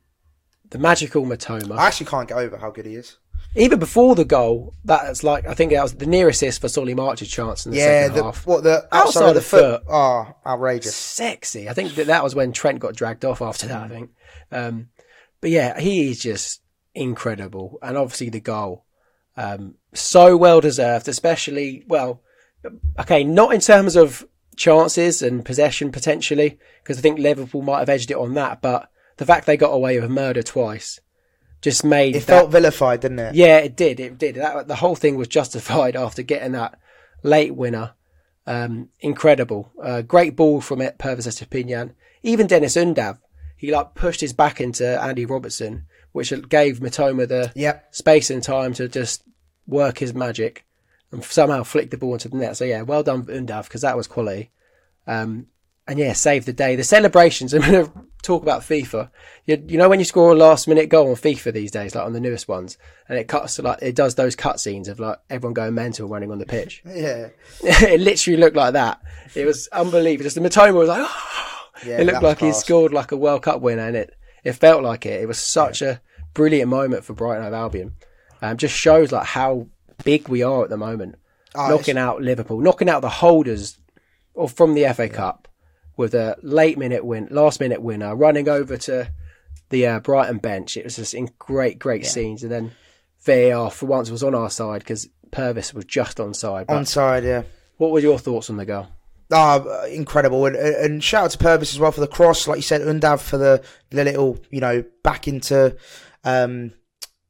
[0.69, 1.77] the magical Mitoma.
[1.77, 3.17] I actually can't get over how good he is.
[3.55, 6.93] Even before the goal, that's like I think that was the near assist for Solly
[6.93, 8.47] March's chance in the Yeah, second the, half.
[8.47, 9.83] what the outside, Outside of the the foot?
[9.89, 10.95] Oh, outrageous!
[10.95, 11.67] Sexy.
[11.67, 13.81] I think that that was when Trent got dragged off after that.
[13.83, 14.11] I think.
[14.51, 14.89] Um,
[15.41, 16.61] but yeah, he is just
[16.99, 18.85] incredible, and obviously the goal,
[19.37, 21.07] um, so well deserved.
[21.07, 22.21] Especially well,
[22.99, 27.89] okay, not in terms of chances and possession potentially, because I think Liverpool might have
[27.89, 30.99] edged it on that, but the fact they got away with murder twice
[31.61, 33.35] just made It that felt vilified, didn't it?
[33.35, 33.99] yeah, it did.
[33.99, 34.35] It did.
[34.35, 36.79] That the whole thing was justified after getting that
[37.23, 37.93] late winner.
[38.47, 39.71] Um, incredible.
[39.81, 41.93] Uh, great ball from it, Pervis Estupiñán.
[42.23, 43.19] Even Deniz Undav,
[43.55, 47.95] he like pushed his back into Andy Robertson, which gave Mitoma the Yep.
[47.95, 49.23] space and time to just
[49.67, 50.65] work his magic
[51.11, 52.57] and somehow flick the ball into the net.
[52.57, 54.51] So yeah, well done Undav because that was quality.
[55.07, 55.47] Um,
[55.87, 56.75] and yeah, save the day.
[56.75, 57.53] The celebrations.
[57.55, 57.91] I'm going to
[58.21, 59.09] talk about FIFA.
[59.45, 62.05] You, you know when you score a last minute goal on FIFA these days, like
[62.05, 65.53] on the newest ones, and it cuts like it does those cutscenes of like everyone
[65.53, 66.83] going mental running on the pitch.
[66.89, 67.29] Yeah.
[67.63, 69.01] it literally looked like that.
[69.35, 70.23] It was unbelievable.
[70.23, 71.09] Just the Mitoma was like,
[71.85, 74.83] Yeah, it looked like he scored like a World Cup winner, and it it felt
[74.83, 75.21] like it.
[75.21, 76.01] It was such a
[76.33, 77.95] brilliant moment for Brighton of Albion.
[78.41, 79.67] Um, just shows like how
[80.03, 81.15] big we are at the moment,
[81.55, 83.79] Oh, knocking out Liverpool, knocking out the holders
[84.35, 85.47] of from the FA Cup
[85.97, 89.11] with a late minute win, last minute winner, running over to
[89.69, 90.77] the uh, Brighton bench.
[90.77, 92.71] It was just in great, great scenes, and then
[93.25, 96.69] VAR for once was on our side because Pervis was just on side.
[96.69, 97.43] On side, yeah.
[97.77, 98.87] what were your thoughts on the goal?
[99.31, 100.45] Ah, incredible.
[100.45, 102.47] And, and shout out to Pervis as well for the cross.
[102.47, 105.75] Like you said, Undav for the, the little, you know, back into
[106.23, 106.73] um,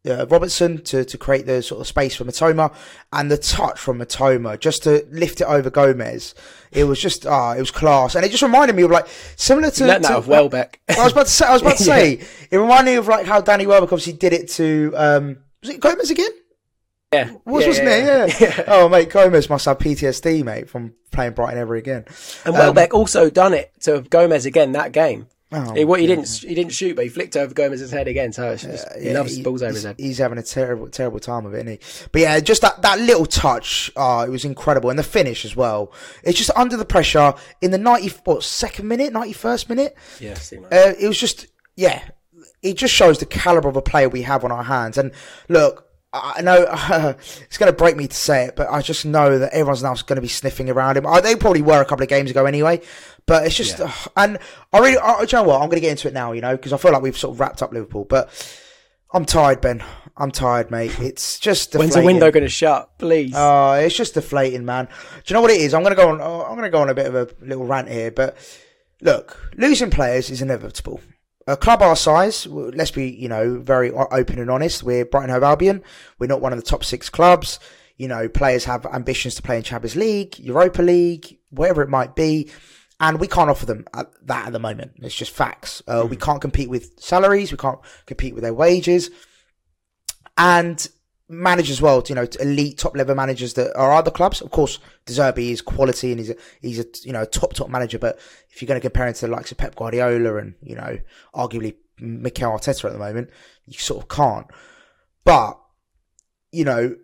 [0.10, 2.74] uh, Robertson to, to create the sort of space for Mitoma
[3.12, 6.36] and the touch from Mitoma just to lift it over Gomez.
[6.72, 8.16] It was just, ah, it was class.
[8.16, 9.86] And it just reminded me of like, similar to.
[9.86, 10.80] Let that to- of Welbeck.
[10.90, 13.26] I was about to say, I was about to say, it reminded me of like
[13.26, 16.32] how Danny Welbeck obviously did it to, um, was it Gomez again?
[17.14, 18.40] Yeah, Was, yeah, wasn't yeah, it?
[18.42, 18.48] yeah.
[18.58, 18.64] Yeah.
[18.68, 22.06] Oh, mate, Gomez must have PTSD, mate, from playing Brighton ever again.
[22.46, 25.28] And Welbeck also done it to Gomez again that game.
[25.52, 28.32] Oh, he, what, he didn't he didn't shoot, but he flicked over Gomez's head again.
[28.32, 29.96] So it's just, he loves he- balls over his head.
[29.98, 32.08] He's having a terrible, terrible time of it, isn't he?
[32.12, 35.56] But yeah, just that, that little touch, oh, it was incredible, and the finish as
[35.56, 35.92] well.
[36.24, 39.98] It's just under the pressure in the ninety, what second minute, ninety first minute.
[40.20, 40.38] Yeah.
[40.72, 42.04] Uh, it was just, yeah,
[42.62, 45.00] it just shows the caliber of a player we have on our hands.
[45.00, 45.12] And
[45.48, 46.66] look, I know
[47.42, 49.94] it's going to break me to say it, but I just know that everyone's now
[49.94, 51.06] going to be sniffing around him.
[51.06, 52.82] Uh, They probably were a couple of games ago anyway,
[53.28, 54.40] but it's just, uh, and
[54.74, 55.62] I really, uh, do you know what?
[55.62, 57.36] I'm going to get into it now, you know, because I feel like we've sort
[57.36, 58.30] of wrapped up Liverpool, but
[59.14, 59.84] I'm tired, Ben.
[60.18, 61.00] I'm tired, mate.
[61.00, 62.98] It's just When's the window going to shut?
[62.98, 63.34] Please.
[63.36, 64.86] Oh, it's just deflating, man.
[64.86, 64.92] Do
[65.28, 65.74] you know what it is?
[65.74, 66.22] I'm gonna go on.
[66.22, 68.36] I'm gonna go on a bit of a little rant here, but
[69.02, 71.00] look, losing players is inevitable.
[71.50, 74.84] A club our size, let's be, you know, very open and honest.
[74.84, 75.84] We're Brighton Hove Albion.
[76.20, 77.60] We're not one of the top six clubs.
[77.98, 82.16] You know, players have ambitions to play in Champions League, Europa League, whatever it might
[82.16, 82.52] be.
[83.00, 84.92] And we can't offer them at that at the moment.
[84.98, 85.82] It's just facts.
[85.88, 87.52] Uh, We can't compete with salaries.
[87.52, 89.10] We can't compete with their wages.
[90.38, 90.88] And
[91.30, 94.42] managers well, you know, elite top level managers that are other clubs.
[94.42, 97.54] Of course, De Zerbi is quality and he's a, he's a, you know, a top,
[97.54, 98.00] top manager.
[98.00, 100.76] But if you're going to compare him to the likes of Pep Guardiola and, you
[100.76, 100.98] know,
[101.36, 103.30] arguably Mikel Arteta at the moment,
[103.68, 104.48] you sort of can't.
[105.24, 105.60] But,
[106.52, 106.96] you know,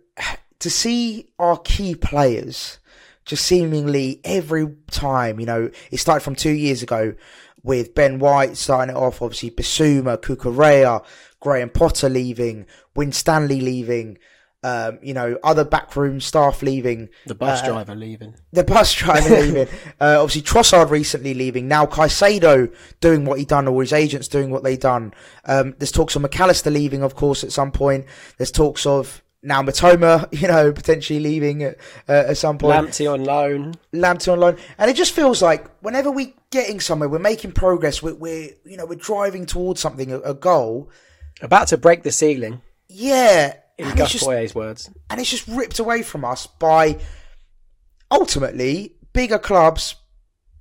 [0.58, 2.78] to see our key players
[3.24, 7.14] just seemingly every time, you know, it started from two years ago
[7.66, 11.04] with Ben White starting it off, obviously Bissouma, Cucurella,
[11.40, 14.18] Graham Potter leaving, Winstanley leaving,
[14.62, 18.34] um, you know, other backroom staff leaving, The bus driver leaving.
[18.52, 19.68] the bus driver leaving,
[20.00, 24.50] uh, obviously Trossard recently leaving, now Caicedo doing what he done, or his agents doing
[24.50, 25.12] what they done.
[25.44, 28.06] Um, there's talks of McAllister leaving, of course, at some point.
[28.38, 31.76] There's talks of now Mitoma, you know, potentially leaving at,
[32.08, 32.88] uh, at some point.
[32.88, 33.74] Lamptey on loan.
[33.94, 38.02] Lamptey on loan, and it just feels like whenever we're getting somewhere, we're making progress.
[38.02, 40.90] We're, we're you know we're driving towards something, a, a goal.
[41.42, 44.90] About to break the ceiling, Yeah, in and Gus just Poyet's words.
[45.10, 46.98] and it's just ripped away from us by
[48.10, 49.96] ultimately bigger clubs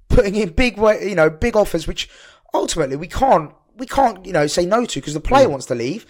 [0.09, 2.09] putting in big you know big offers, which
[2.53, 5.75] ultimately we can't we can't you know say no to because the player wants to
[5.75, 6.05] leave.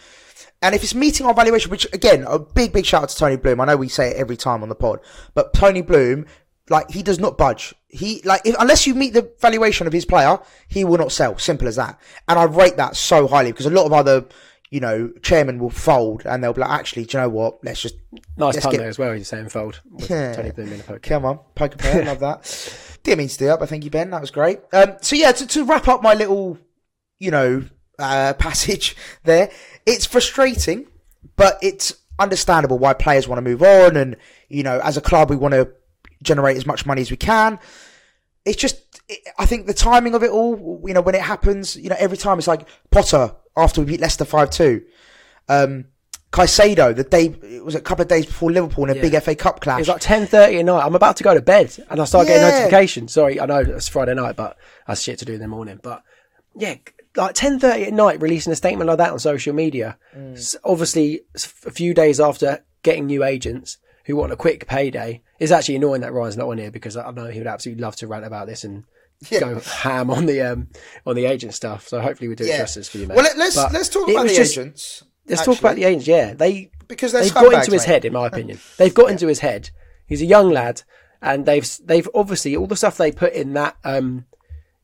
[0.66, 3.36] And if it's meeting our valuation, which again, a big, big shout out to Tony
[3.38, 3.62] Bloom.
[3.62, 5.00] I know we say it every time on the pod,
[5.36, 6.26] but Tony Bloom,
[6.70, 7.76] like, he does not budge.
[7.88, 11.38] He, like, if, unless you meet the valuation of his player, he will not sell.
[11.38, 12.00] Simple as that.
[12.28, 14.26] And I rate that so highly because a lot of other,
[14.72, 17.64] you know, chairmen will fold and they'll be like, actually, do you know what?
[17.64, 17.96] Let's just,
[18.36, 19.14] Nice Let's pun get- there as well.
[19.14, 19.80] He's saying fold.
[19.86, 20.34] With Yeah.
[20.36, 21.04] Tony Bloom in a poke.
[21.04, 22.98] come on, poker player, love that.
[23.04, 24.10] Didn't mean to do that, but thank you, Ben.
[24.10, 24.62] That was great.
[24.74, 26.58] Um, so yeah, to, to wrap up my little,
[27.20, 27.64] you know,
[28.00, 29.52] uh, passage there,
[29.86, 30.88] it's frustrating,
[31.36, 34.16] but it's understandable why players want to move on, and
[34.50, 35.70] you know, as a club, we want to
[36.22, 37.60] generate as much money as we can.
[38.46, 41.76] It's just, it, I think the timing of it all, you know, when it happens,
[41.76, 44.84] you know, every time it's like Potter after we beat Leicester five two.
[45.50, 45.86] Um,
[46.32, 49.36] Caicedo, the day it was a couple of days before Liverpool in a big FA
[49.36, 49.80] Cup clash.
[49.80, 50.84] It's like ten thirty at night.
[50.86, 52.40] I'm about to go to bed, and I start Yeah.
[52.40, 53.14] getting notifications.
[53.14, 55.80] Sorry, I know it's Friday night, but I have shit to do in the morning.
[55.82, 56.04] But
[56.56, 56.76] yeah,
[57.16, 59.98] like ten thirty at night, releasing a statement like that on social media.
[60.34, 61.22] S- Obviously,
[61.66, 66.02] a few days after getting new agents who want a quick payday, it's actually annoying
[66.02, 68.48] that Ryan's not on here because I know he would absolutely love to rant about
[68.48, 68.84] this and.
[69.40, 70.68] Go ham on the um
[71.06, 71.88] on the agent stuff.
[71.88, 72.58] So hopefully we do it Yeah.
[72.58, 73.16] justice for you, mate.
[73.16, 75.04] Well, let, let's But let's talk about the just- agents.
[75.26, 76.06] Let's talk about the agents.
[76.06, 77.94] Yeah, they because they've got into his mate.
[77.94, 78.60] head, in my opinion.
[78.78, 79.70] They've got into his head.
[80.06, 80.82] He's a young lad,
[81.22, 84.26] and they've they've obviously all the stuff they put in that um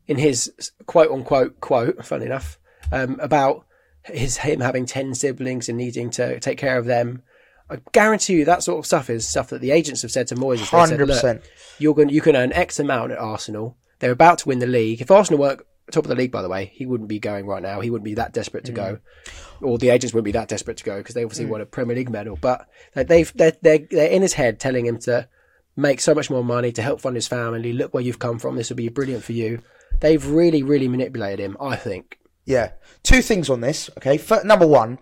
[0.08, 0.52] in his
[0.86, 2.60] quote unquote quote, funny enough,
[2.92, 3.66] um about
[4.04, 7.24] his him having ten siblings and needing to take care of them.
[7.70, 10.36] I guarantee you that sort of stuff is stuff that the agents have said to
[10.36, 10.70] Moisés.
[10.70, 11.42] Hundred percent.
[11.80, 13.78] you're going you can earn X amount at Arsenal.
[14.00, 15.00] They're about to win the league.
[15.02, 15.62] If Arsenal weren't
[15.92, 17.80] top of the league, by the way, he wouldn't be going right now.
[17.82, 19.00] He wouldn't be that desperate to go,
[19.62, 21.96] or the agents wouldn't be that desperate to go because they obviously want a Premier
[21.96, 22.38] League medal.
[22.42, 25.28] But they- they've they're, they're they're in his head telling him to
[25.76, 27.74] make so much more money to help fund his family.
[27.74, 28.56] Look where you've come from.
[28.56, 29.60] This will be brilliant for you.
[30.00, 31.58] They've really really manipulated him.
[31.60, 32.18] I think.
[32.46, 32.72] Yeah.
[33.04, 33.90] Two things on this.
[33.98, 34.18] Okay.
[34.18, 35.00] Fir- number one,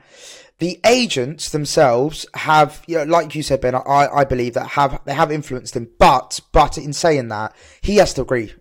[0.59, 5.01] the agents themselves have, you know, like you said, Ben, I, I believe that have
[5.05, 5.89] they have influenced him.
[5.97, 8.53] But but in saying that, he has to agree.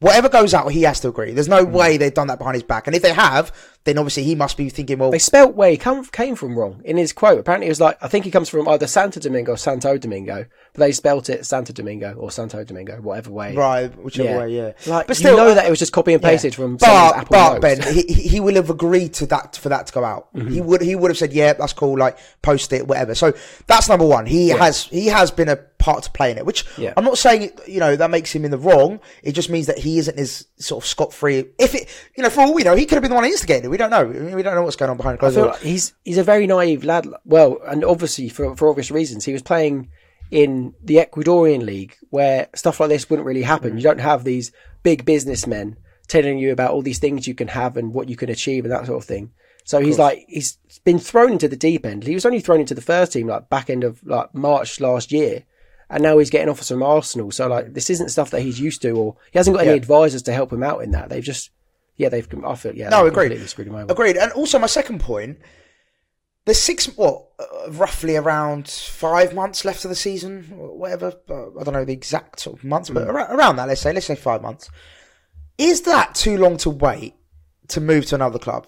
[0.00, 1.32] Whatever goes out, he has to agree.
[1.32, 1.72] There's no hmm.
[1.72, 2.86] way they've done that behind his back.
[2.86, 3.52] And if they have,
[3.84, 6.80] then obviously he must be thinking, well, They spelt where he come, came from wrong
[6.84, 7.38] in his quote.
[7.38, 10.46] Apparently, it was like I think he comes from either Santo Domingo or Santo Domingo,
[10.72, 13.54] but they spelt it Santo Domingo or Santo Domingo, whatever way.
[13.54, 14.72] right, whichever way, yeah.
[14.86, 17.60] Like, but you know that it was just copy and pasted from someone's but Apple
[17.60, 17.84] but Notes.
[17.84, 20.34] Ben, he, he will have agreed to that for that to go out.
[20.34, 20.48] Mm-hmm.
[20.48, 23.14] He would he would have said, yeah, that's cool, like post it, whatever.
[23.14, 23.32] So
[23.66, 24.26] that's number one.
[24.26, 26.94] He has he has been a part to play in it, which Yeah.
[26.96, 29.00] I'm not saying you know that makes him in the wrong.
[29.22, 31.44] It just means that he isn't as sort of scot free.
[31.58, 33.66] If it, you know, for all we know, he could have been the one instigating
[33.66, 33.73] it.
[33.74, 34.04] We don't know.
[34.06, 35.48] We don't know what's going on behind closed doors.
[35.54, 37.08] like he's he's a very naive lad.
[37.24, 39.88] Well, and obviously for for obvious reasons, he was playing
[40.30, 43.72] in the Ecuadorian league where stuff like this wouldn't really happen.
[43.72, 43.76] Mm.
[43.78, 44.52] You don't have these
[44.84, 48.30] big businessmen telling you about all these things you can have and what you can
[48.30, 49.32] achieve and that sort of thing.
[49.64, 52.04] So he's like he's been thrown into the deep end.
[52.04, 55.10] He was only thrown into the first team like back end of like March last
[55.10, 55.42] year.
[55.90, 57.32] And now he's getting offers from Arsenal.
[57.32, 59.78] So like this isn't stuff that he's used to or he hasn't got any Yeah.
[59.78, 61.08] advisors to help him out in that.
[61.08, 61.50] They've just
[61.96, 63.38] yeah, they've I feel yeah, No, agreed.
[63.48, 63.92] screwed him over.
[63.92, 64.16] Agreed.
[64.16, 65.38] And also, my second point:
[66.44, 71.14] there's six, what, uh, roughly around five months left of the season, whatever.
[71.28, 73.92] Uh, I don't know the exact sort of months, but ar- around that, let's say,
[73.92, 74.70] let's say five months.
[75.56, 77.14] Is that too long to wait
[77.68, 78.66] to move to another club,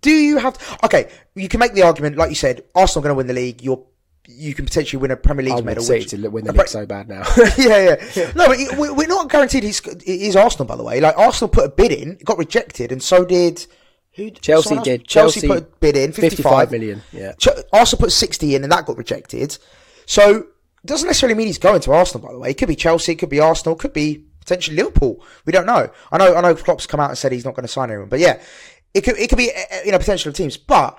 [0.00, 0.56] do you have?
[0.82, 3.62] okay, you can make the argument, like you said, Arsenal going to win the league.
[3.62, 3.84] You're
[4.28, 5.84] you can potentially win a Premier League I would medal.
[5.84, 7.22] say which- to win the league so bad now.
[7.58, 11.00] yeah, yeah, No, but we- we're not guaranteed he's, he's Arsenal, by the way.
[11.00, 13.66] Like, Arsenal put a bid in, got rejected, and so did.
[14.14, 15.06] Who, Chelsea did.
[15.06, 17.02] Chelsea, Chelsea- put a bid in, 55, 55 million.
[17.12, 17.32] Yeah.
[17.38, 19.58] Ch- Arsenal put 60 in, and that got rejected.
[20.06, 20.46] So,
[20.84, 22.50] doesn't necessarily mean he's going to Arsenal, by the way.
[22.50, 25.22] It could be Chelsea, it could be Arsenal, it could be potentially Liverpool.
[25.44, 25.90] We don't know.
[26.12, 28.08] I know, I know Klopp's come out and said he's not going to sign anyone,
[28.08, 28.40] but yeah,
[28.94, 30.56] it could, it could be, uh, you know, potential teams.
[30.56, 30.98] But,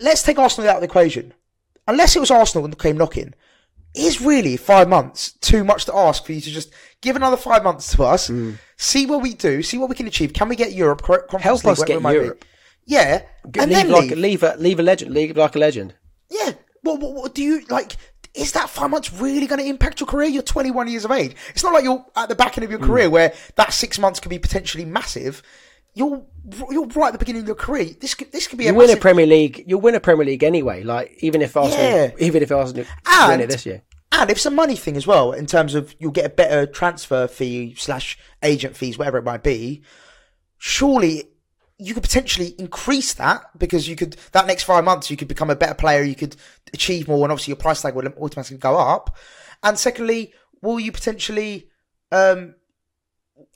[0.00, 1.32] let's take Arsenal out of the equation.
[1.86, 3.34] Unless it was Arsenal that came knocking,
[3.94, 6.70] is really five months too much to ask for you to just
[7.00, 8.30] give another five months to us,
[8.76, 10.32] see what we do, see what we can achieve.
[10.32, 11.02] Can we get Europe?
[11.02, 11.40] Conference Mm.
[11.40, 12.18] Help League, us get might be?
[12.24, 12.44] Europe.
[12.84, 14.18] Yeah, and leave then like leave.
[14.18, 15.12] leave a leave a legend.
[15.14, 15.94] Leave like a legend.
[16.30, 16.52] Yeah.
[16.84, 17.96] Well, what, what do you like?
[18.34, 20.28] Is that five months really going to impact your career?
[20.28, 21.34] You're 21 years of age.
[21.50, 24.20] It's not like you're at the back end of your career where that six months
[24.20, 25.42] could be potentially massive.
[25.96, 26.22] You're
[26.70, 27.86] you're right at the beginning of your career.
[27.98, 29.64] This could this could be You a win a Premier League.
[29.66, 30.82] You'll win a Premier League anyway.
[30.84, 32.10] Like even if Arsenal, Yeah.
[32.18, 33.82] even if Arsenal win And- it this year.
[34.12, 36.66] And if it's a money thing as well, in terms of you'll get a better
[36.66, 39.82] transfer fee slash agent fees, whatever it might be.
[40.58, 41.24] Surely
[41.78, 45.50] you could potentially increase that because you could that next five months you could become
[45.50, 46.36] a better player, you could
[46.74, 49.16] achieve more, and obviously your price tag will automatically go up.
[49.62, 50.32] And secondly,
[50.62, 51.68] will you potentially,
[52.12, 52.54] um,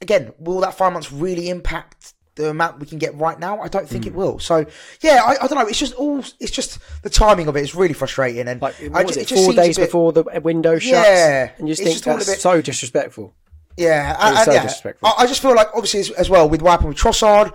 [0.03, 3.61] again, will that five months really impact the amount we can get right now?
[3.61, 4.19] I don't think it hmm.
[4.19, 4.39] will.
[4.39, 4.67] So
[5.01, 5.67] yeah, I, I don't know.
[5.67, 6.25] It's just all.
[6.41, 8.49] It's just the timing of it is really frustrating.
[8.49, 10.93] And Like I was it, just four days bit- before the window shuts?
[10.93, 11.53] Yeah.
[11.59, 13.35] and you just think just that's bit- so disrespectful.
[13.77, 14.63] Yeah, and, and so yeah.
[14.63, 15.09] disrespectful.
[15.09, 17.55] I, I just feel like obviously as, as well with what happened with Trossard,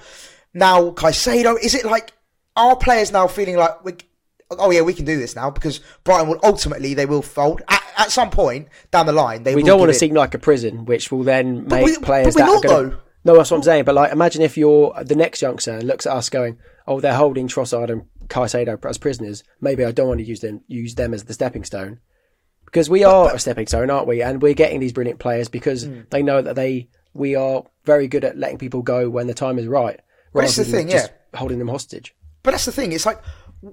[0.54, 1.58] now Caicedo.
[1.62, 2.14] Is it like
[2.56, 3.94] our players now feeling like we?
[4.52, 7.84] Oh yeah, we can do this now because Brighton will ultimately they will fold at,
[7.98, 9.44] at some point down the line.
[9.44, 12.36] They We don't want to seem like a prison, which will then make we- players
[12.36, 12.98] that not, are going.
[13.26, 13.84] No, that's what I'm saying.
[13.86, 16.58] But like, imagine if you're the next youngster and looks at us going,
[16.88, 19.44] "Oh, they're holding Trossard and Caicedo as prisoners.
[19.60, 22.00] Maybe I don't want to use them use them as the stepping stone."
[22.66, 24.22] Because we are a stepping stone, aren't we?
[24.22, 26.02] And we're getting these brilliant players because Hmm.
[26.12, 29.58] they know that they we are very good at letting people go when the time
[29.58, 30.00] is right,
[30.34, 32.14] that's the thing, just holding them hostage.
[32.44, 32.92] But that's the thing.
[32.92, 33.20] It's like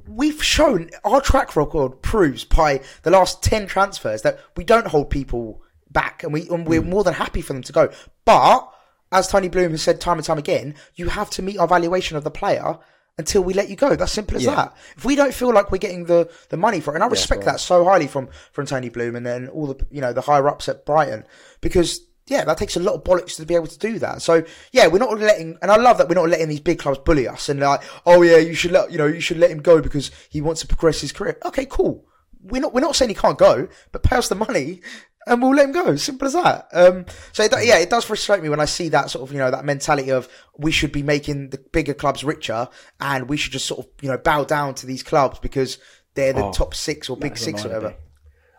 [0.06, 5.10] we've shown our track record proves by the last ten transfers that we don't hold
[5.10, 5.60] people
[5.90, 7.90] back, and we and we're more than happy for them to go.
[8.24, 8.68] But
[9.12, 12.16] as Tony Bloom has said time and time again, you have to meet our valuation
[12.16, 12.78] of the player
[13.18, 13.94] until we let you go.
[13.94, 14.74] That's simple as that.
[14.96, 17.44] If we don't feel like we're getting the, the money for it, and I respect
[17.44, 20.48] that so highly from from Tony Bloom and then all the you know the higher
[20.48, 21.24] ups at Brighton
[21.60, 22.00] because.
[22.28, 24.22] Yeah, that takes a lot of bollocks to be able to do that.
[24.22, 27.00] So yeah, we're not letting, and I love that we're not letting these big clubs
[27.04, 29.60] bully us and like, oh yeah, you should let you know you should let him
[29.60, 31.36] go because he wants to progress his career.
[31.44, 32.06] Okay, cool.
[32.40, 34.82] We're not we're not saying he can't go, but pay us the money
[35.26, 35.96] and we'll let him go.
[35.96, 36.68] Simple as that.
[36.72, 39.38] Um, so it, yeah, it does frustrate me when I see that sort of you
[39.38, 42.68] know that mentality of we should be making the bigger clubs richer
[43.00, 45.78] and we should just sort of you know bow down to these clubs because
[46.14, 47.88] they're the Oh, top six or big six or whatever.
[47.90, 47.94] me.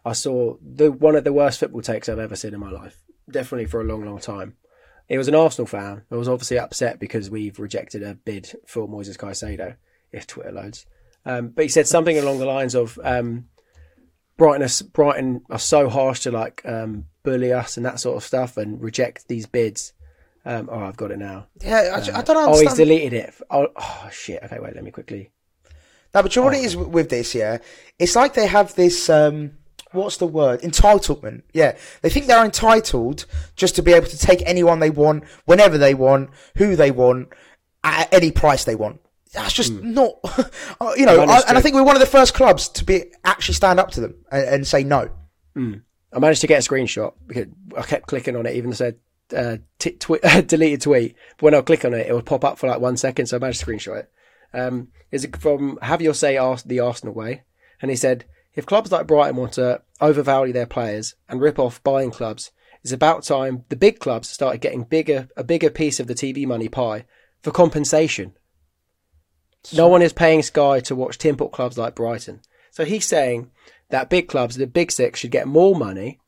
[0.06, 2.98] I saw the one of the worst football takes I've ever seen in my life.
[3.30, 4.58] Definitely for a long, long time.
[5.08, 8.88] It was an Arsenal fan who was obviously upset because we've rejected a bid for
[8.88, 9.76] Moisés Caicedo,
[10.12, 10.86] if Twitter loads.
[11.26, 13.48] Um, but he said something along the lines of um,
[14.38, 18.24] Brighton, are, Brighton are so harsh to like um, bully us and that sort of
[18.24, 19.94] stuff and reject these bids.
[20.46, 21.48] Um, oh, I've got it now.
[21.62, 22.68] Yeah, I, ju- I don't understand.
[22.68, 23.34] Oh, he's deleted it.
[23.50, 24.44] Oh, oh, shit.
[24.44, 25.30] Okay, wait, let me quickly.
[26.14, 27.60] No, but you know what it is with with this, yeah?
[27.98, 29.52] It's like they have this, um,
[29.94, 30.62] what's the word?
[30.62, 31.44] Entitlement.
[31.54, 31.78] Yeah.
[32.02, 35.94] They think they're entitled just to be able to take anyone they want, whenever they
[35.94, 37.30] want, who they want,
[37.84, 39.00] at any price they want.
[39.34, 40.14] That's just not,
[40.82, 42.86] uh, you know, I, Managed and I think we're one of the first clubs to
[42.86, 45.10] be actually stand up to them and, and say no.
[46.14, 48.78] I managed to get a screenshot because I kept clicking on it, even though it
[48.78, 48.98] said
[49.36, 49.98] uh, t-
[50.46, 51.16] deleted tweet.
[51.38, 53.38] But when I click on it, it would pop up for like one second, so
[53.38, 54.12] I managed to screenshot it.
[54.54, 57.44] Um, is it from Have Your Say Ars- the Arsenal Way?
[57.82, 61.84] And he said, if clubs like Brighton want to overvalue their players and rip off
[61.84, 62.52] buying clubs,
[62.84, 66.46] it's about time the big clubs started getting bigger a bigger piece of the TV
[66.46, 67.06] money pie
[67.42, 68.34] for compensation.
[69.72, 72.42] No one is paying Sky to watch Timport clubs like Brighton.
[72.72, 73.52] So he's saying
[73.90, 76.20] that big clubs, the big six, should get more money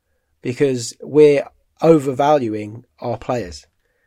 [0.41, 1.45] because we're
[1.81, 3.65] overvaluing our players.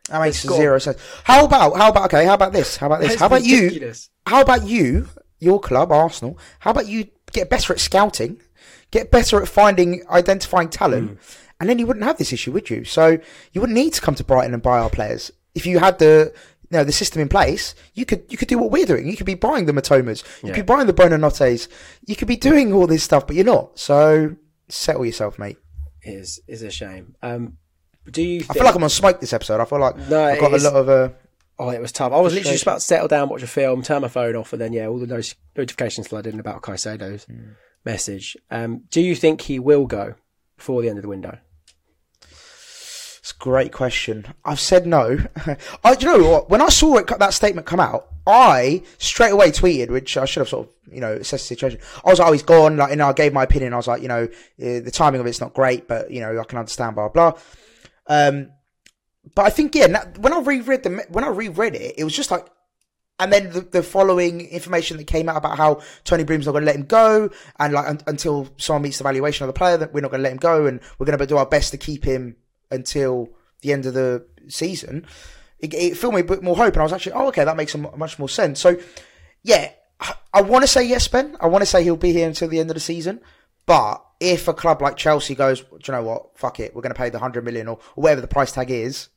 [0.09, 0.97] That makes zero sense.
[1.23, 2.77] How about, how about, okay, how about this?
[2.77, 3.09] How about this?
[3.09, 3.93] That's how about you?
[4.25, 5.07] How about you,
[5.39, 6.39] your club, Arsenal?
[6.59, 8.41] How about you get better at scouting,
[8.89, 11.15] get better at finding, identifying talent, Hmm.
[11.59, 12.83] and then you wouldn't have this issue, would you?
[12.85, 13.19] So
[13.53, 16.33] you wouldn't need to come to Brighton and buy our players if you had the.
[16.71, 19.07] You know, the system in place, you could you could do what we're doing.
[19.07, 20.55] You could be buying the Mitomas, you Yeah.
[20.55, 21.67] could be buying the Buonanottes,
[22.05, 23.79] you could be doing all this stuff, but you're not.
[23.79, 24.35] So
[24.67, 25.57] settle yourself, mate.
[26.03, 27.15] Is is a shame.
[27.23, 27.57] Um,
[28.09, 28.45] do you?
[28.49, 29.59] I feel like I'm on smoke this episode.
[29.59, 31.09] I feel like No, I've got a lot of uh,
[31.57, 32.13] Oh, it was tough.
[32.13, 34.53] I was literally just about to settle down, watch a film, turn my phone off,
[34.53, 37.49] and then yeah, all the not- notifications flooded in about Caicedo's Hmm.
[37.83, 38.37] message.
[38.51, 40.15] Um, do you think he will go
[40.55, 41.37] before the end of the window?
[43.39, 44.25] Great question.
[44.43, 45.17] I've said no.
[45.85, 46.49] I, you know what?
[46.49, 50.41] When I saw it, that statement come out, I straight away tweeted, which I should
[50.41, 51.79] have sort of, you know, assessed the situation.
[52.05, 52.75] I was like, oh, he's gone.
[52.75, 53.73] Like, and I gave my opinion.
[53.73, 54.27] I was like, you know,
[54.59, 57.39] eh, the timing of it's not great, but you know, I can understand, blah blah.
[58.07, 58.51] Um,
[59.35, 62.31] but I think yeah, when I reread the when I reread it, it was just
[62.31, 62.45] like,
[63.19, 66.63] and then the, the following information that came out about how Tony Bloom's not going
[66.63, 69.77] to let him go, and like un- until someone meets the valuation of the player,
[69.77, 71.71] that we're not going to let him go, and we're going to do our best
[71.71, 72.35] to keep him
[72.71, 73.29] until
[73.61, 75.05] the end of the season.
[75.59, 77.57] It, it filled me a bit more hope, and I was actually, oh, okay, that
[77.57, 78.59] makes mu- much more sense.
[78.59, 78.77] So,
[79.43, 81.35] yeah, I, I want to say yes, Ben.
[81.39, 83.19] I want to say he'll be here until the end of the season.
[83.65, 86.37] But if a club like Chelsea goes, do you know what?
[86.37, 89.09] Fuck it, we're going to pay the hundred million or whatever the price tag is.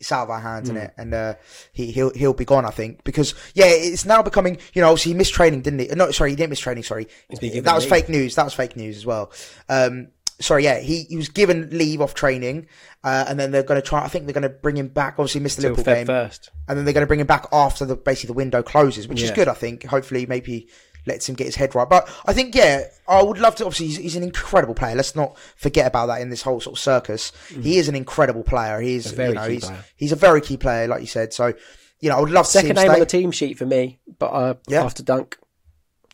[0.00, 0.94] It's out of our hands, isn't it?
[0.96, 1.34] And uh,
[1.72, 4.58] he he'll he'll be gone, I think, because yeah, it's now becoming.
[4.74, 5.86] You know, obviously he missed training, didn't he?
[5.88, 6.82] No, sorry, he didn't miss training.
[6.82, 7.90] Sorry, that was leave.
[7.90, 8.34] fake news.
[8.34, 9.30] That was fake news as well.
[9.68, 10.08] Um,
[10.40, 12.66] sorry, yeah, he, he was given leave off training,
[13.02, 14.04] uh, and then they're going to try.
[14.04, 15.14] I think they're going to bring him back.
[15.18, 16.50] Obviously, missed the Till Liverpool Feb game, first.
[16.68, 19.22] and then they're going to bring him back after the basically the window closes, which
[19.22, 19.48] is good.
[19.48, 19.84] I think.
[19.84, 20.68] Hopefully, maybe
[21.06, 21.86] lets him get his head right.
[21.88, 23.66] But I think, yeah, I would love to.
[23.66, 24.94] Obviously, he's, he's an incredible player.
[24.94, 27.30] Let's not forget about that in this whole sort of circus.
[27.48, 28.80] He is an incredible player.
[28.80, 29.16] He's Mm.
[29.16, 29.84] very you know, key he's player.
[29.96, 31.34] he's a very key player, like you said.
[31.34, 31.52] So,
[32.00, 32.92] you know, I would love to see Second name stay.
[32.94, 34.82] on the team sheet for me, but uh, Yeah.
[34.84, 35.36] after Dunk,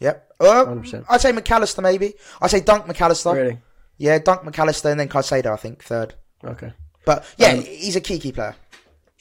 [0.01, 0.27] Yep.
[0.41, 1.05] Uh, 100%.
[1.11, 2.15] I'd say McAllister maybe.
[2.41, 3.35] I'd say Dunk McAllister.
[3.35, 3.59] really.
[4.01, 6.15] Yeah, Dunk McAllister and then Caicedo, I think, third.
[6.43, 6.73] Okay.
[7.05, 8.57] But yeah, Um, he's a key key player.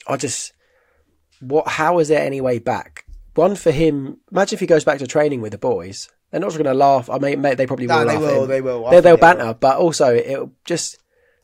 [0.08, 0.52] I just
[1.40, 1.68] what?
[1.68, 3.04] How is there any way back?
[3.34, 4.18] One for him.
[4.32, 6.08] Imagine if he goes back to training with the boys.
[6.30, 7.10] They're not just going to laugh.
[7.10, 8.06] I mean, they probably No, will.
[8.06, 8.48] they laugh at will, him.
[8.48, 8.86] they will.
[8.86, 9.18] I They, they'll they will.
[9.18, 10.98] banter, but also it'll just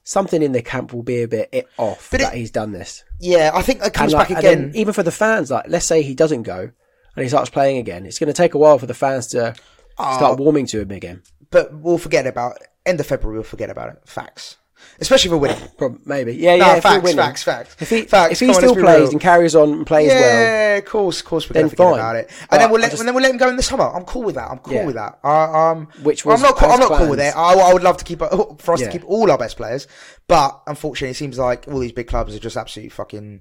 [0.04, 2.72] something in the camp will be a bit it off But that it- he's done
[2.72, 3.02] this.
[3.20, 4.70] Yeah, I think that comes like, back again.
[4.74, 6.70] even for the fans, like let's say he doesn't go
[7.16, 9.54] and he starts playing again, it's going to take a while for the fans to
[9.94, 11.22] start warming to him again.
[11.56, 13.38] But we'll forget about end of February.
[13.38, 13.98] We'll forget about it.
[14.04, 14.56] Facts,
[15.00, 15.56] especially for winning.
[15.78, 16.68] Prob- maybe, yeah, yeah.
[16.76, 17.16] if we're facts, winning.
[17.16, 17.76] facts, facts.
[17.80, 19.10] If he Facts, if he come on, still plays real.
[19.12, 21.94] and carries on and plays well, Yeah, of course, of course, we're gonna forget fine.
[21.94, 23.56] about it, But and then we'll let, just- and then we'll let him go in
[23.56, 23.84] the summer.
[23.84, 24.50] I'm cool with that.
[24.50, 24.84] I'm cool Yeah.
[24.86, 25.18] with that.
[25.24, 27.34] I, um, Which I'm not, I'm not cool with it.
[27.36, 28.18] I, I would love to keep
[28.64, 28.86] for us Yeah.
[28.86, 29.88] to keep all our best players,
[30.28, 33.40] but unfortunately, it seems like all these big clubs are just absolutely fucking,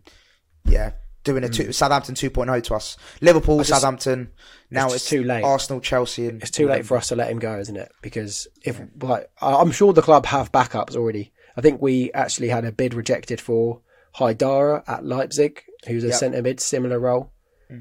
[0.63, 0.91] yeah,
[1.25, 1.73] doing a two, mm.
[1.73, 2.95] Southampton 2.0 to us.
[3.19, 4.31] Liverpool, just- Southampton.
[4.71, 5.43] Now it's it's, too late.
[5.43, 7.91] Arsenal, Chelsea, and it's too late for us to let him go, isn't it?
[8.01, 11.33] Because if like I'm sure the club have backups already.
[11.57, 13.81] I think we actually had a bid rejected for
[14.17, 16.15] Haidara at Leipzig, who's a Yep.
[16.15, 17.31] centre mid, similar role.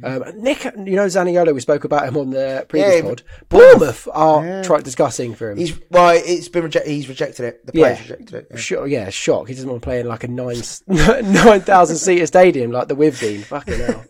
[0.03, 3.23] Um, Nick, you know Zaniolo, we spoke about him on the previous Yeah, pod.
[3.51, 4.63] Bournemouth are Yeah.
[4.63, 5.59] trying discussing for him.
[5.59, 6.91] He's well, it's been rejected.
[6.91, 7.67] He's rejected it.
[7.67, 7.83] The Yeah.
[7.95, 8.47] players rejected it.
[8.51, 8.57] yeah.
[8.57, 9.49] Sure, yeah, shock.
[9.49, 10.57] He doesn't want to play in like a nine
[10.87, 13.43] nine thousand seater stadium like the Withdean.
[13.45, 14.05] Fucking hell.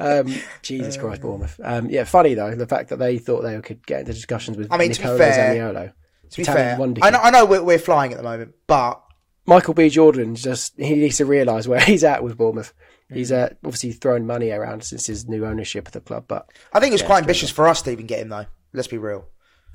[0.00, 1.60] Um, Jesus Christ, Bournemouth.
[1.62, 4.68] Um, yeah, funny though the fact that they thought they could get into discussions with
[4.70, 5.92] I mean, to be Nicola fair- Zaniolo.
[6.30, 9.02] To be fair, I know, I know we're, we're flying at the moment, but
[9.46, 9.88] Michael B.
[9.88, 12.72] Jordan just he needs to realise where he's at with Bournemouth.
[13.12, 16.80] He's uh, obviously thrown money around since his new ownership of the club, but I
[16.80, 18.46] think it's quite ambitious for us to even get him, though.
[18.72, 19.26] Let's be real.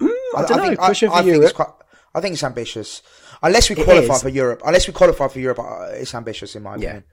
[0.02, 0.64] I don't know.
[0.68, 1.70] think, for I think it's quite.
[2.14, 3.02] I think it's ambitious.
[3.44, 4.22] Unless we qualify is.
[4.22, 7.04] for Europe, unless we qualify for Europe, uh, it's ambitious in my yeah, opinion.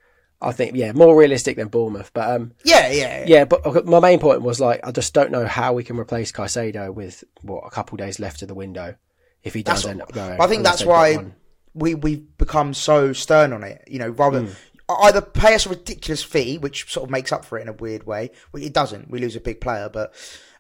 [0.41, 2.11] I think yeah, more realistic than Bournemouth.
[2.15, 3.25] But um, Yeah, yeah, yeah.
[3.27, 6.33] yeah, but my main point was like I just don't know how we can replace
[6.33, 8.95] Caicedo with what a couple days left of the window
[9.43, 10.41] if he does That's- end up going.
[10.41, 11.33] I think that's why
[11.75, 13.83] we we've become so stern on it.
[13.89, 14.53] You know, rather Hmm.
[14.89, 17.73] Either pay us a ridiculous fee, which sort of makes up for it in a
[17.73, 18.31] weird way.
[18.53, 19.11] Well, it doesn't.
[19.11, 20.13] We lose a big player, but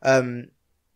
[0.02, 0.48] um,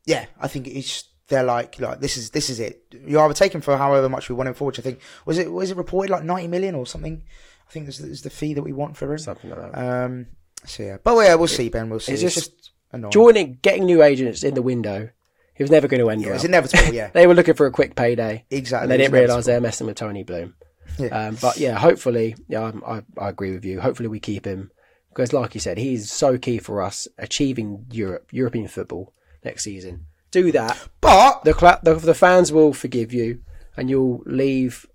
[0.04, 2.82] yeah, I think it's they're like like this is this is it.
[3.06, 4.66] You either take him for however much we want him for.
[4.66, 7.22] Which I think was it was it reported like ninety million or something.
[7.68, 9.18] I think this is the fee that we want for him.
[9.18, 10.04] something like that.
[10.04, 10.26] Um,
[10.64, 11.90] so yeah, but yeah, we'll see, Ben.
[11.90, 12.12] We'll see.
[12.12, 13.10] It's It's, just just annoying.
[13.10, 15.10] Joining, getting new agents in the window,
[15.54, 16.34] he was never going to end yeah, well.
[16.36, 16.94] it's inevitable.
[16.94, 18.44] Yeah, They were looking for a quick payday.
[18.50, 18.84] exactly.
[18.84, 20.54] and they didn't realise they were messing with Tony Bloom.
[20.98, 21.08] Yeah.
[21.08, 23.80] Um, but yeah, hopefully, yeah, I, I agree with you.
[23.80, 24.70] Hopefully, we keep him
[25.10, 29.12] because, like you said, he's so key for us achieving Europe, European football
[29.44, 30.06] next season.
[30.30, 33.40] Do that, But the cla- the, the fans will forgive you,
[33.76, 34.86] and you'll leave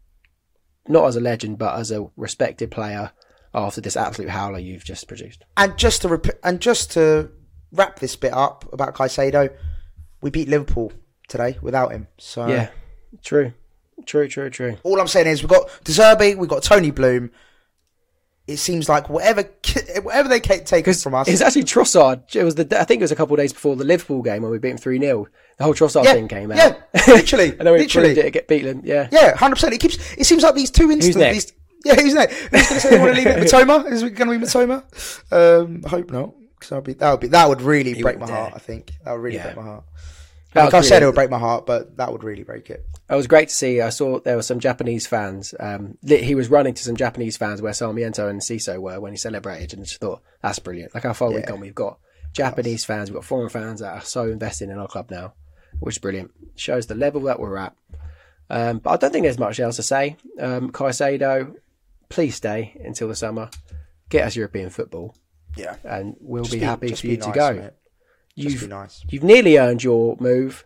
[0.88, 3.12] not as a legend, but as a respected player
[3.54, 5.44] after this absolute howler you've just produced.
[5.58, 7.32] And just to rep- and just to
[7.72, 9.54] wrap this bit up about Caicedo,
[10.22, 10.92] we beat Liverpool
[11.28, 12.08] today without him.
[12.18, 12.70] So Yeah,
[13.24, 13.54] true,
[14.06, 14.78] true, true, true.
[14.84, 17.32] all I'm saying is we've got De Zerbi, we've got Tony Bloom.
[18.48, 19.44] It seems like whatever
[20.02, 22.36] whatever they take from us, It's actually Trossard.
[22.36, 24.42] It was the I think it was a couple of days before the Liverpool game
[24.42, 25.28] when we beat him three 0
[25.58, 26.58] The whole Trossard Yeah, thing came out.
[26.58, 26.76] yeah,
[27.08, 28.12] literally, and then we literally.
[28.12, 28.82] it to get beaten.
[28.84, 29.74] Yeah, yeah, hundred percent.
[29.76, 29.98] It keeps.
[30.18, 31.54] It seems like these two instances.
[31.86, 32.36] Yeah, who's next?
[32.36, 33.38] Who's going to say they want to leave it?
[33.52, 33.92] Mitoma?
[33.92, 34.84] Is it going to be Mitoma?
[35.32, 36.34] Um, I hope not.
[36.56, 38.54] Because that would be that would be that would really break my heart.
[38.56, 39.46] I think that would really Yeah.
[39.46, 39.84] break my heart.
[40.54, 42.86] Like I said, it would break my heart, but that would really break it.
[43.10, 43.82] It was great to see.
[43.82, 45.54] I saw there were some Japanese fans.
[45.60, 49.18] Um, he was running to some Japanese fans where Sarmiento and Ciso were when he
[49.18, 50.94] celebrated, and just thought that's brilliant.
[50.94, 51.60] Like how far we've gone.
[51.62, 52.00] We've got
[52.34, 55.34] Japanese fans, we've got foreign fans that are so invested in our club now,
[55.80, 56.32] which is brilliant.
[56.56, 57.76] Shows the level that we're at.
[58.50, 60.18] Um, but I don't think there's much else to say.
[60.40, 61.56] Um, Caicedo,
[62.10, 63.50] please stay until the summer.
[64.10, 65.16] Get us European football,
[65.56, 67.54] Yeah, and we'll Just be, happy for you to go.
[67.54, 67.72] mate.
[68.36, 69.04] You've nice.
[69.10, 70.66] you've nearly earned your move,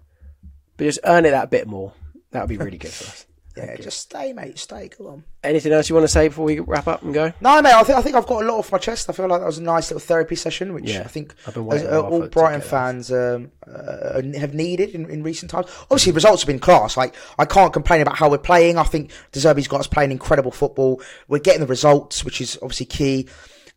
[0.78, 1.94] but just earn it that bit more.
[2.32, 3.26] That would be really good for us.
[3.58, 4.60] Yeah, just stay, mate.
[4.60, 4.90] Stay.
[4.90, 5.24] Come on.
[5.42, 7.32] Anything else you want to say before we wrap up and go?
[7.40, 7.72] No, mate.
[7.72, 9.10] I think I think I've got a lot off my chest.
[9.10, 11.84] I feel like that was a nice little therapy session, which Yeah, I think as,
[11.86, 15.68] uh, all Brighton fans um, uh, have needed in, in recent times.
[15.84, 16.98] Obviously, results have been class.
[16.98, 18.78] Like I can't complain about how we're playing.
[18.78, 21.02] I think De Zerbi's got us playing incredible football.
[21.30, 23.30] We're getting the results, which is obviously key.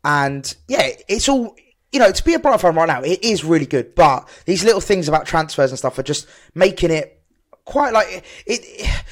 [0.02, 1.54] And yeah, it's all.
[1.92, 3.94] You know, to be a Brighton fan right now, it is really good.
[3.94, 7.22] But these little things about transfers and stuff are just making it
[7.64, 8.24] quite like it.
[8.46, 9.02] it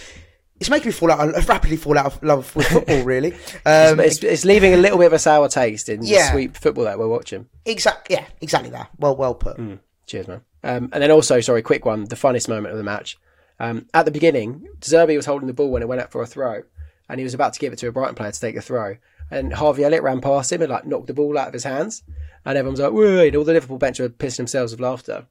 [0.58, 3.02] it's making me fall out, rapidly fall out of love with football.
[3.04, 3.32] Really,
[3.66, 6.26] um, it's, it's leaving a little bit of a sour taste in Yeah.
[6.28, 7.46] the sweet football that we're watching.
[7.66, 8.16] Exactly.
[8.16, 8.88] Yeah, exactly that.
[8.98, 9.58] Well, well put.
[10.06, 10.40] Cheers, man.
[10.64, 12.04] Um, and then also, sorry, quick one.
[12.04, 13.18] The funniest moment of the match.
[13.60, 16.26] Um, at the beginning, Zerbi was holding the ball when it went out for a
[16.26, 16.62] throw,
[17.08, 18.96] and he was about to give it to a Brighton player to take the throw.
[19.30, 22.02] And Harvey Elliott ran past him and like knocked the ball out of his hands.
[22.44, 25.26] And everyone's like, "Wait!" All the Liverpool bench were pissing themselves with laughter.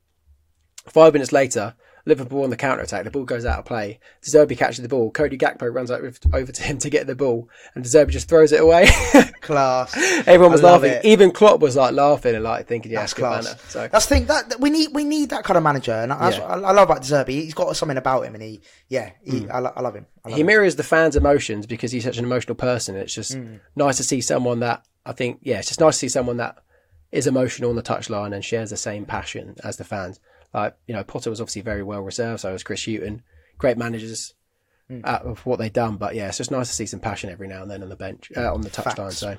[0.88, 1.76] Five minutes later,
[2.08, 3.04] Liverpool on the counter attack.
[3.04, 4.00] The ball goes out of play.
[4.24, 5.10] Zerbi catches the ball.
[5.12, 8.62] Cody Gakpo runs over, to him to get the ball, and Zerbi just throws it
[8.62, 8.88] away.
[9.42, 9.96] Class.
[10.28, 10.92] Everyone was I laughing.
[10.92, 11.06] it.
[11.06, 13.46] Even Klopp was like laughing and like thinking, "Yeah, That's class.
[13.46, 14.90] banner." So That's the thing that, we need.
[14.94, 16.44] We need that kind of manager, and that's Yeah.
[16.56, 17.30] what I, I love about Zerbi.
[17.30, 20.06] He's got something about him, and he, yeah, he, I, lo- I love him.
[20.24, 20.48] I love he him.
[20.48, 22.96] mirrors the fans' emotions because he's such an emotional person.
[22.96, 23.60] It's just Mm.
[23.76, 26.58] nice to see someone that I think, yeah, it's just nice to see someone that
[27.12, 30.20] is emotional on the touchline and shares the same passion as the fans.
[30.56, 33.22] Like you know, Potter was obviously very well reserved, so was Chris Hughton.
[33.58, 34.34] Great managers
[34.90, 35.02] Mm.
[35.04, 37.48] out of what they've done, but yeah, it's just nice to see some passion every
[37.48, 38.96] now and then on the bench, uh, on the touchline.
[38.96, 39.18] Facts.
[39.18, 39.36] So,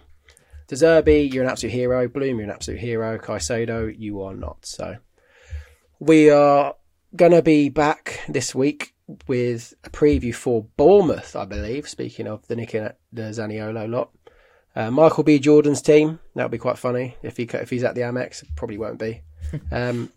[0.66, 2.08] De Zerbi, you're an absolute hero.
[2.08, 3.16] Bloom, you're an absolute hero.
[3.16, 4.66] Caicedo, you are not.
[4.66, 4.96] So,
[6.00, 6.74] we are
[7.14, 8.92] gonna be back this week
[9.28, 11.88] with a preview for Bournemouth, I believe.
[11.88, 14.10] Speaking of the Nick and the Zaniolo lot,
[14.74, 15.38] uh, Michael B.
[15.38, 16.18] Jordan's team.
[16.34, 18.42] That'll be quite funny if he if he's at the Amex.
[18.56, 19.22] Probably won't be.
[19.70, 20.10] um,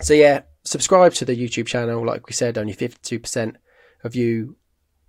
[0.00, 2.04] so yeah, subscribe to the YouTube channel.
[2.04, 3.56] Like we said, only fifty two percent
[4.04, 4.56] of you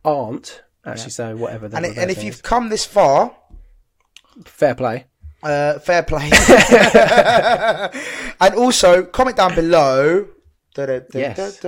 [0.03, 1.11] aren't actually.
[1.11, 1.67] So whatever.
[1.67, 2.41] The And, and if you've is.
[2.41, 3.35] come this far,
[4.45, 5.05] fair play,
[5.43, 6.29] uh, fair play.
[8.41, 10.27] and also comment down below.
[10.73, 11.63] Da, da, da, Yes.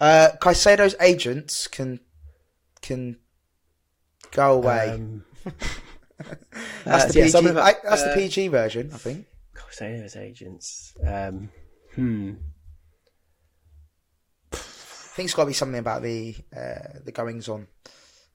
[0.00, 2.00] Uh, Caicedo's agents can
[2.80, 3.18] can
[4.32, 4.90] go away.
[4.90, 5.24] Um,
[6.84, 7.28] that's uh, the yeah, PG.
[7.28, 9.26] some of I, that's the uh, PG version, I think.
[9.54, 10.94] Caicedo's agents.
[11.06, 11.50] Um,
[11.94, 12.32] hmm.
[14.52, 17.66] I think it's got to be something about the uh, the goings on.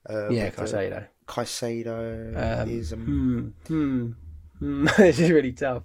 [0.07, 1.07] Uh, Yeah, Caicedo.
[1.27, 3.73] Caicedo Um, is um, Hmm.
[3.73, 4.11] Hmm.
[4.59, 4.85] Hmm.
[4.97, 5.83] this is really tough.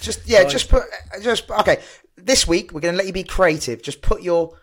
[0.00, 0.84] just yeah, just put
[1.22, 1.80] just okay.
[2.16, 3.82] This week we're going to let you be creative.
[3.82, 4.56] Just put your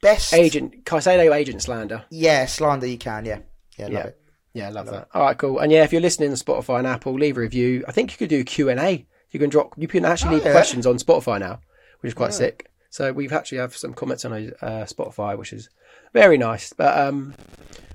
[0.00, 2.04] best Agent Caicedo agent slander.
[2.10, 3.24] Yeah, slander you can.
[3.24, 3.40] Yeah,
[3.78, 4.06] yeah, love Yeah.
[4.06, 4.18] it.
[4.54, 5.08] Yeah, I love that.
[5.14, 5.58] All right, cool.
[5.60, 7.84] And yeah, if you're listening on Spotify and Apple, leave a review.
[7.88, 9.06] I think you could do Q and A.
[9.32, 9.74] You can drop.
[9.76, 10.52] You can actually Oh, leave yeah.
[10.52, 11.60] questions on Spotify now,
[12.00, 12.70] which is quite sick.
[12.90, 15.68] So we've actually have some comments on uh, Spotify, which is
[16.12, 16.72] very nice.
[16.72, 17.34] But um,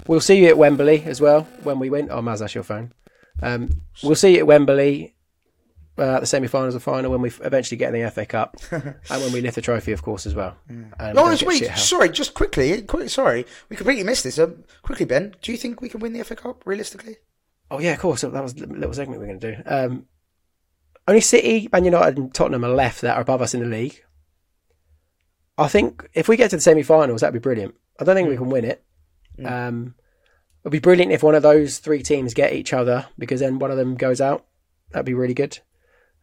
[0.08, 2.10] we'll see you at Wembley as well when we win.
[2.12, 2.92] Oh, Maz, that's your phone.
[3.44, 5.14] Um, we'll see you at Wembley
[6.00, 8.96] uh, at the semi-finals and final when we eventually get in the FA Cup and
[9.10, 10.56] when we lift the trophy, of course, as well.
[10.68, 14.40] We don't Lawrence, wait, sorry, just quickly, quick, sorry, we completely missed this.
[14.40, 17.18] Um, quickly, Ben, do you think we can win the FA Cup realistically?
[17.70, 18.22] Oh yeah, of course.
[18.22, 19.62] That was a little segment we are going to do.
[19.66, 20.06] Um,
[21.08, 24.04] only City, Man United, and Tottenham are left that are above us in the league.
[25.58, 27.76] I think if we get to the semi-finals, that'd be brilliant.
[28.00, 28.84] I don't think we can win it.
[29.44, 29.96] Um,
[30.64, 33.72] it'd be brilliant if one of those three teams get each other because then one
[33.72, 34.46] of them goes out.
[34.92, 35.60] That'd be really good.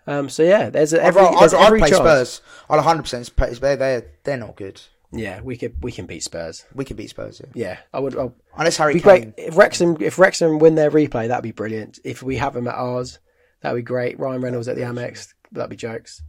[0.06, 1.96] Um, so yeah, there's a- I'd, every, ra- there's I'd, I'd play chance.
[1.96, 2.40] Spurs.
[2.68, 4.80] I'll 100 percent They're they're they're not good.
[5.12, 6.64] Yeah, we could we can beat Spurs.
[6.74, 7.40] We could beat Spurs.
[7.40, 7.50] Yeah.
[7.54, 8.16] Yeah, I would.
[8.16, 9.02] I'll, Unless Harry Kane.
[9.02, 11.28] great if Wrexham if Wrexham win their replay.
[11.28, 11.98] That'd be brilliant.
[12.04, 13.18] If we have them at ours,
[13.64, 14.18] that'd be great.
[14.18, 16.22] Ryan Reynolds at the Amex, that'd be jokes.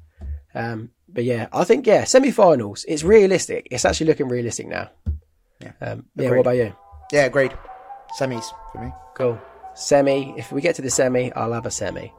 [0.55, 2.85] Um, but yeah, I think yeah, semi-finals.
[2.87, 3.67] It's realistic.
[3.69, 4.89] It's actually looking realistic now.
[5.59, 5.73] Yeah.
[5.81, 6.29] Um, yeah.
[6.29, 6.75] What about you?
[7.11, 7.53] Yeah, agreed.
[8.17, 8.91] Semis for me.
[9.15, 9.39] Cool.
[9.75, 10.33] Semi.
[10.37, 12.13] If we get to the semi, I'll have a semi.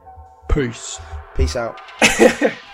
[0.49, 0.99] Peace.
[1.35, 1.81] Peace out.